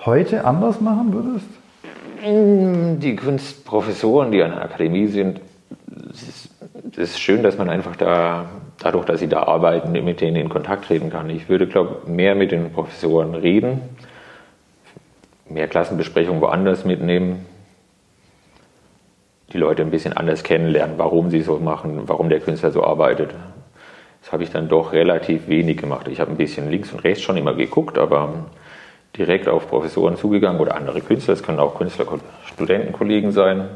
heute 0.05 0.45
anders 0.45 0.79
machen 0.79 1.11
würdest? 1.11 3.01
Die 3.01 3.15
Kunstprofessoren, 3.17 4.31
die 4.31 4.41
an 4.41 4.51
der 4.51 4.61
Akademie 4.61 5.07
sind, 5.07 5.41
es 6.13 6.49
ist 6.95 7.19
schön, 7.19 7.43
dass 7.43 7.57
man 7.57 7.69
einfach 7.69 7.97
da, 7.97 8.45
dadurch, 8.81 9.05
dass 9.05 9.19
sie 9.19 9.29
da 9.29 9.43
arbeiten, 9.43 9.91
mit 9.91 10.21
denen 10.21 10.35
in 10.35 10.49
Kontakt 10.49 10.85
treten 10.85 11.09
kann. 11.09 11.29
Ich 11.29 11.49
würde, 11.49 11.67
glaube 11.67 11.97
ich, 12.03 12.09
mehr 12.09 12.35
mit 12.35 12.51
den 12.51 12.71
Professoren 12.71 13.35
reden, 13.35 13.81
mehr 15.47 15.67
Klassenbesprechungen 15.67 16.41
woanders 16.41 16.83
mitnehmen, 16.83 17.45
die 19.53 19.57
Leute 19.57 19.83
ein 19.83 19.91
bisschen 19.91 20.13
anders 20.13 20.43
kennenlernen, 20.43 20.97
warum 20.97 21.29
sie 21.29 21.41
so 21.41 21.59
machen, 21.59 22.03
warum 22.07 22.29
der 22.29 22.39
Künstler 22.39 22.71
so 22.71 22.83
arbeitet. 22.83 23.31
Das 24.21 24.31
habe 24.31 24.43
ich 24.43 24.51
dann 24.51 24.69
doch 24.69 24.93
relativ 24.93 25.47
wenig 25.47 25.77
gemacht. 25.77 26.07
Ich 26.07 26.19
habe 26.19 26.31
ein 26.31 26.37
bisschen 26.37 26.69
links 26.69 26.91
und 26.91 27.03
rechts 27.03 27.23
schon 27.23 27.37
immer 27.37 27.53
geguckt, 27.53 27.97
aber 27.97 28.45
direkt 29.17 29.47
auf 29.47 29.67
Professoren 29.67 30.15
zugegangen 30.15 30.61
oder 30.61 30.75
andere 30.75 31.01
Künstler, 31.01 31.33
es 31.33 31.43
können 31.43 31.59
auch 31.59 31.75
Künstler, 31.75 32.05
Studentenkollegen 32.45 33.31
sein, 33.31 33.67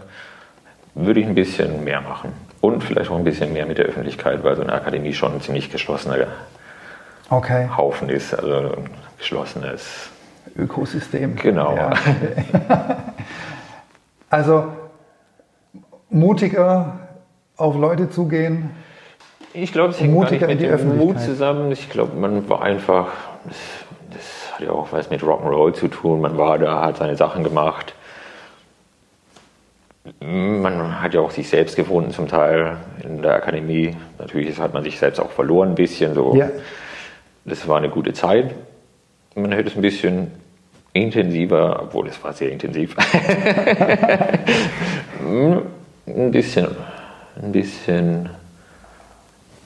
würde 0.95 1.19
ich 1.19 1.27
ein 1.27 1.36
bisschen 1.36 1.84
mehr 1.84 2.01
machen. 2.01 2.34
Und 2.62 2.84
vielleicht 2.84 3.12
auch 3.12 3.17
ein 3.17 3.23
bisschen 3.23 3.53
mehr 3.53 3.65
mit 3.65 3.77
der 3.77 3.86
Öffentlichkeit, 3.86 4.43
weil 4.43 4.55
so 4.55 4.63
eine 4.63 4.73
Akademie 4.73 5.13
schon 5.13 5.34
ein 5.34 5.41
ziemlich 5.41 5.69
geschlossener 5.69 6.27
okay. 7.29 7.69
Haufen 7.75 8.10
ist, 8.10 8.34
also 8.34 8.71
ein 8.71 8.89
geschlossenes 9.17 10.10
Ökosystem. 10.58 11.36
Genau. 11.36 11.75
Ja. 11.75 11.93
also 14.29 14.67
mutiger 16.10 16.99
auf 17.58 17.75
Leute 17.75 18.10
zugehen. 18.10 18.71
Ich 19.53 19.71
glaube, 19.71 19.89
es 19.89 19.99
hängt 20.01 20.19
gar 20.19 20.31
nicht 20.31 20.47
mit 20.47 20.62
dem 20.62 20.97
Mut 20.97 21.19
zusammen. 21.19 21.71
Ich 21.71 21.89
glaube, 21.89 22.15
man 22.17 22.49
war 22.49 22.62
einfach, 22.62 23.08
das, 23.45 23.55
das 24.12 24.53
hat 24.53 24.62
ja 24.62 24.71
auch 24.71 24.91
was 24.91 25.10
mit 25.10 25.21
Rock'n'Roll 25.21 25.73
zu 25.73 25.88
tun. 25.88 26.21
Man 26.21 26.38
war 26.38 26.58
da, 26.58 26.81
hat 26.81 26.97
seine 26.97 27.15
Sachen 27.15 27.43
gemacht. 27.43 27.94
Man 30.28 31.02
hat 31.02 31.14
ja 31.14 31.22
auch 31.22 31.30
sich 31.30 31.48
selbst 31.50 31.76
gefunden 31.76 32.12
zum 32.12 32.28
Teil 32.28 32.78
in 33.04 33.22
der 33.22 33.36
Akademie. 33.36 33.96
Natürlich 34.18 34.58
hat 34.60 34.74
man 34.74 34.84
sich 34.84 34.98
selbst 34.98 35.20
auch 35.20 35.30
verloren 35.30 35.70
ein 35.70 35.76
bisschen. 35.76 36.16
So. 36.16 36.36
Ja. 36.36 36.50
Das 37.46 37.68
war 37.68 37.78
eine 37.78 37.90
gute 37.90 38.14
Zeit. 38.14 38.56
Man 39.36 39.52
hätte 39.52 39.70
es 39.70 39.76
ein 39.76 39.84
bisschen 39.84 40.32
intensiver, 40.94 41.84
obwohl 41.84 42.08
es 42.08 42.24
war 42.24 42.34
sehr 42.34 42.52
intensiv, 42.52 42.96
ein 46.08 46.32
bisschen, 46.32 46.68
ein 47.42 47.52
bisschen 47.52 48.30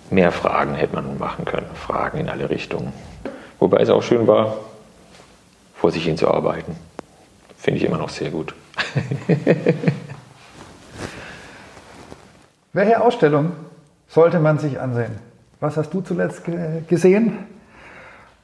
mehr 0.10 0.32
Fragen 0.32 0.74
hätte 0.74 0.95
man 0.95 1.19
machen 1.19 1.45
können. 1.45 1.67
Fragen 1.76 2.17
in 2.17 2.30
alle 2.30 2.50
Richtungen. 2.50 2.91
Wobei 3.60 3.78
es 3.78 3.89
auch 3.89 4.02
schön 4.02 4.26
war, 4.26 4.58
vor 5.76 5.91
sich 5.91 6.04
hin 6.04 6.17
zu 6.17 6.28
arbeiten. 6.28 6.76
Finde 7.58 7.80
ich 7.80 7.86
immer 7.86 7.98
noch 7.98 8.10
sehr 8.10 8.32
gut. 8.32 8.56
Welche 12.71 13.01
Ausstellung 13.01 13.53
sollte 14.08 14.39
man 14.39 14.60
sich 14.60 14.79
ansehen? 14.79 15.17
Was 15.60 15.75
hast 15.75 15.91
du 15.91 16.01
zuletzt 16.01 16.43
gesehen? 16.88 17.39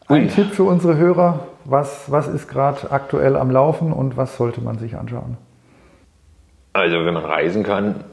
Ein 0.07 0.23
Ui. 0.23 0.27
Tipp 0.27 0.51
für 0.51 0.63
unsere 0.63 0.97
Hörer, 0.97 1.47
was, 1.63 2.11
was 2.11 2.27
ist 2.27 2.47
gerade 2.47 2.91
aktuell 2.91 3.35
am 3.35 3.51
Laufen 3.51 3.93
und 3.93 4.17
was 4.17 4.35
sollte 4.38 4.61
man 4.61 4.79
sich 4.79 4.95
anschauen? 4.95 5.38
Also 6.73 7.05
wenn 7.05 7.13
man 7.13 7.25
reisen 7.25 7.63
kann, 7.63 8.03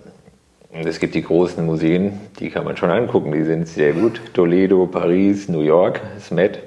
es 0.70 1.00
gibt 1.00 1.14
die 1.14 1.22
großen 1.22 1.64
Museen, 1.64 2.20
die 2.38 2.50
kann 2.50 2.64
man 2.64 2.76
schon 2.76 2.90
angucken, 2.90 3.32
die 3.32 3.44
sind 3.44 3.66
sehr 3.66 3.94
gut. 3.94 4.20
Toledo, 4.34 4.86
Paris, 4.86 5.48
New 5.48 5.60
York, 5.60 6.00
das 6.14 6.30
Met. 6.30 6.58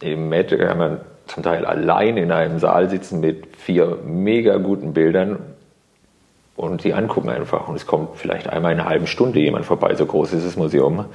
Im 0.00 0.28
Met 0.28 0.56
kann 0.58 0.78
man 0.78 1.00
zum 1.26 1.44
Teil 1.44 1.64
allein 1.64 2.16
in 2.16 2.32
einem 2.32 2.58
Saal 2.58 2.90
sitzen 2.90 3.20
mit 3.20 3.56
vier 3.56 3.98
mega 4.04 4.58
guten 4.58 4.92
Bildern 4.92 5.38
und 6.56 6.84
die 6.84 6.94
angucken 6.94 7.28
einfach. 7.28 7.68
Und 7.68 7.76
es 7.76 7.86
kommt 7.86 8.16
vielleicht 8.16 8.48
einmal 8.48 8.72
in 8.72 8.80
einer 8.80 8.88
halben 8.88 9.06
Stunde 9.06 9.40
jemand 9.40 9.64
vorbei, 9.64 9.94
so 9.94 10.06
groß 10.06 10.32
ist 10.32 10.46
das 10.46 10.56
Museum. 10.56 11.06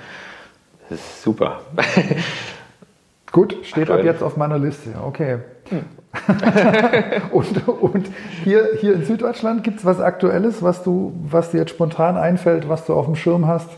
Das 0.89 0.99
ist 0.99 1.23
super. 1.23 1.61
Gut, 3.31 3.55
steht 3.63 3.91
ab 3.91 4.03
jetzt 4.03 4.23
auf 4.23 4.37
meiner 4.37 4.57
Liste. 4.57 4.89
Okay. 5.05 5.37
Hm. 5.69 5.85
und, 7.31 7.67
und 7.67 8.07
hier, 8.43 8.69
hier 8.79 8.95
in 8.95 9.05
Süddeutschland 9.05 9.63
gibt 9.63 9.79
es 9.79 9.85
was 9.85 9.99
Aktuelles, 9.99 10.63
was, 10.63 10.83
du, 10.83 11.13
was 11.23 11.51
dir 11.51 11.59
jetzt 11.59 11.69
spontan 11.69 12.17
einfällt, 12.17 12.67
was 12.67 12.85
du 12.85 12.93
auf 12.93 13.05
dem 13.05 13.15
Schirm 13.15 13.45
hast? 13.45 13.69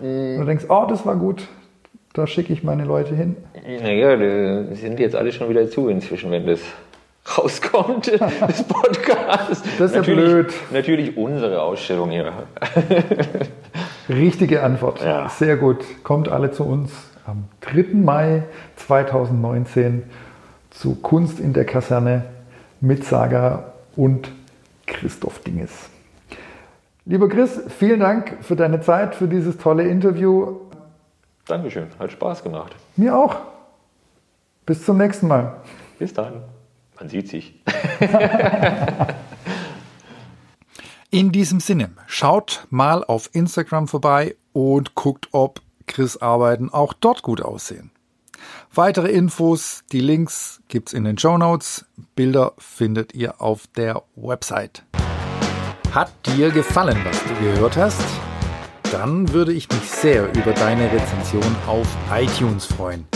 Mhm. 0.00 0.38
Du 0.38 0.44
denkst, 0.44 0.66
oh, 0.68 0.86
das 0.88 1.04
war 1.04 1.16
gut, 1.16 1.48
da 2.12 2.28
schicke 2.28 2.52
ich 2.52 2.62
meine 2.62 2.84
Leute 2.84 3.16
hin. 3.16 3.36
Naja, 3.66 4.16
die 4.16 4.76
sind 4.76 5.00
jetzt 5.00 5.16
alle 5.16 5.32
schon 5.32 5.48
wieder 5.48 5.68
zu 5.68 5.88
inzwischen, 5.88 6.30
wenn 6.30 6.46
das 6.46 6.60
rauskommt, 7.26 8.08
das 8.40 8.62
Podcast. 8.64 9.64
Das 9.78 9.90
ist 9.90 9.96
natürlich, 9.96 10.24
ja 10.24 10.34
blöd. 10.34 10.54
Natürlich 10.70 11.16
unsere 11.16 11.62
Ausstellung 11.62 12.10
hier. 12.10 12.32
Richtige 14.08 14.62
Antwort. 14.62 15.02
Ja. 15.02 15.28
Sehr 15.28 15.56
gut. 15.56 15.84
Kommt 16.02 16.28
alle 16.28 16.50
zu 16.50 16.64
uns 16.64 16.92
am 17.26 17.44
3. 17.60 17.94
Mai 17.94 18.44
2019 18.76 20.02
zu 20.70 20.96
Kunst 20.96 21.38
in 21.38 21.52
der 21.52 21.64
Kaserne 21.64 22.24
mit 22.80 23.04
Saga 23.04 23.72
und 23.96 24.30
Christoph 24.86 25.40
Dinges. 25.40 25.70
Lieber 27.06 27.28
Chris, 27.28 27.60
vielen 27.78 28.00
Dank 28.00 28.38
für 28.42 28.56
deine 28.56 28.80
Zeit, 28.80 29.14
für 29.14 29.26
dieses 29.26 29.58
tolle 29.58 29.84
Interview. 29.84 30.58
Dankeschön, 31.46 31.88
hat 31.98 32.12
Spaß 32.12 32.42
gemacht. 32.42 32.74
Mir 32.96 33.16
auch. 33.16 33.36
Bis 34.66 34.84
zum 34.84 34.98
nächsten 34.98 35.26
Mal. 35.26 35.56
Bis 35.98 36.14
dann. 36.14 36.42
Man 37.00 37.08
sieht 37.08 37.28
sich. 37.28 37.54
In 41.10 41.32
diesem 41.32 41.58
Sinne, 41.58 41.90
schaut 42.06 42.66
mal 42.68 43.02
auf 43.02 43.30
Instagram 43.32 43.88
vorbei 43.88 44.36
und 44.52 44.94
guckt, 44.94 45.28
ob 45.32 45.62
Chris 45.86 46.18
Arbeiten 46.18 46.68
auch 46.68 46.92
dort 46.92 47.22
gut 47.22 47.40
aussehen. 47.40 47.90
Weitere 48.72 49.08
Infos, 49.08 49.82
die 49.90 50.00
Links 50.00 50.60
gibt's 50.68 50.92
in 50.92 51.04
den 51.04 51.18
Show 51.18 51.36
Notes. 51.36 51.86
Bilder 52.14 52.52
findet 52.58 53.14
ihr 53.14 53.40
auf 53.40 53.66
der 53.76 54.02
Website. 54.14 54.84
Hat 55.92 56.12
dir 56.26 56.50
gefallen, 56.50 56.98
was 57.04 57.20
du 57.24 57.34
gehört 57.42 57.76
hast? 57.76 58.04
Dann 58.92 59.32
würde 59.32 59.52
ich 59.52 59.68
mich 59.70 59.90
sehr 59.90 60.28
über 60.34 60.52
deine 60.52 60.92
Rezension 60.92 61.56
auf 61.66 61.88
iTunes 62.12 62.66
freuen. 62.66 63.06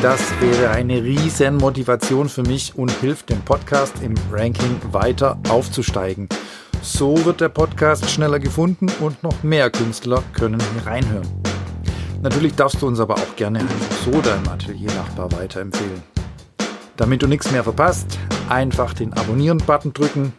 Das 0.00 0.20
wäre 0.40 0.70
eine 0.70 1.02
riesen 1.02 1.56
Motivation 1.56 2.28
für 2.28 2.42
mich 2.42 2.76
und 2.76 2.90
hilft 2.90 3.30
dem 3.30 3.40
Podcast 3.40 3.94
im 4.02 4.14
Ranking 4.30 4.80
weiter 4.90 5.38
aufzusteigen. 5.48 6.28
So 6.82 7.24
wird 7.24 7.40
der 7.40 7.48
Podcast 7.48 8.10
schneller 8.10 8.38
gefunden 8.38 8.86
und 9.00 9.22
noch 9.22 9.42
mehr 9.42 9.70
Künstler 9.70 10.22
können 10.32 10.60
reinhören. 10.84 11.28
Natürlich 12.22 12.54
darfst 12.54 12.82
du 12.82 12.86
uns 12.86 13.00
aber 13.00 13.14
auch 13.14 13.36
gerne 13.36 13.60
einfach 13.60 13.96
so 14.04 14.20
deinem 14.20 14.48
Atelier-Nachbar 14.48 15.30
weiterempfehlen. 15.32 16.02
Damit 16.96 17.22
du 17.22 17.26
nichts 17.26 17.50
mehr 17.50 17.64
verpasst, 17.64 18.18
einfach 18.48 18.94
den 18.94 19.12
Abonnieren-Button 19.12 19.92
drücken. 19.92 20.32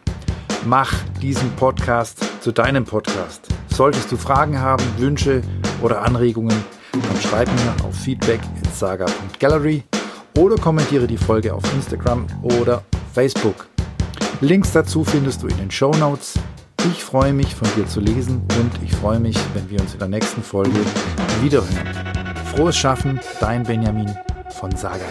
Mach 0.66 0.94
diesen 1.20 1.50
Podcast 1.56 2.18
zu 2.42 2.52
deinem 2.52 2.84
Podcast. 2.84 3.48
Solltest 3.68 4.12
du 4.12 4.16
Fragen 4.16 4.60
haben, 4.60 4.84
Wünsche 4.98 5.42
oder 5.82 6.02
Anregungen, 6.02 6.64
dann 7.02 7.20
schreib 7.20 7.48
mir 7.48 7.84
auf 7.84 7.94
feedback.saga.gallery 7.94 9.82
oder 10.38 10.56
kommentiere 10.56 11.06
die 11.06 11.16
Folge 11.16 11.54
auf 11.54 11.62
Instagram 11.74 12.26
oder 12.42 12.82
Facebook. 13.12 13.66
Links 14.40 14.72
dazu 14.72 15.04
findest 15.04 15.42
du 15.42 15.46
in 15.46 15.56
den 15.56 15.70
Show 15.70 15.92
Notes. 15.92 16.34
Ich 16.90 17.02
freue 17.02 17.32
mich, 17.32 17.54
von 17.54 17.68
dir 17.76 17.86
zu 17.86 18.00
lesen 18.00 18.42
und 18.58 18.70
ich 18.82 18.94
freue 18.94 19.18
mich, 19.18 19.36
wenn 19.54 19.70
wir 19.70 19.80
uns 19.80 19.94
in 19.94 20.00
der 20.00 20.08
nächsten 20.08 20.42
Folge 20.42 20.78
wiederhören. 21.40 21.88
Frohes 22.54 22.76
Schaffen, 22.76 23.20
dein 23.40 23.62
Benjamin 23.62 24.14
von 24.50 24.74
Saga. 24.76 25.06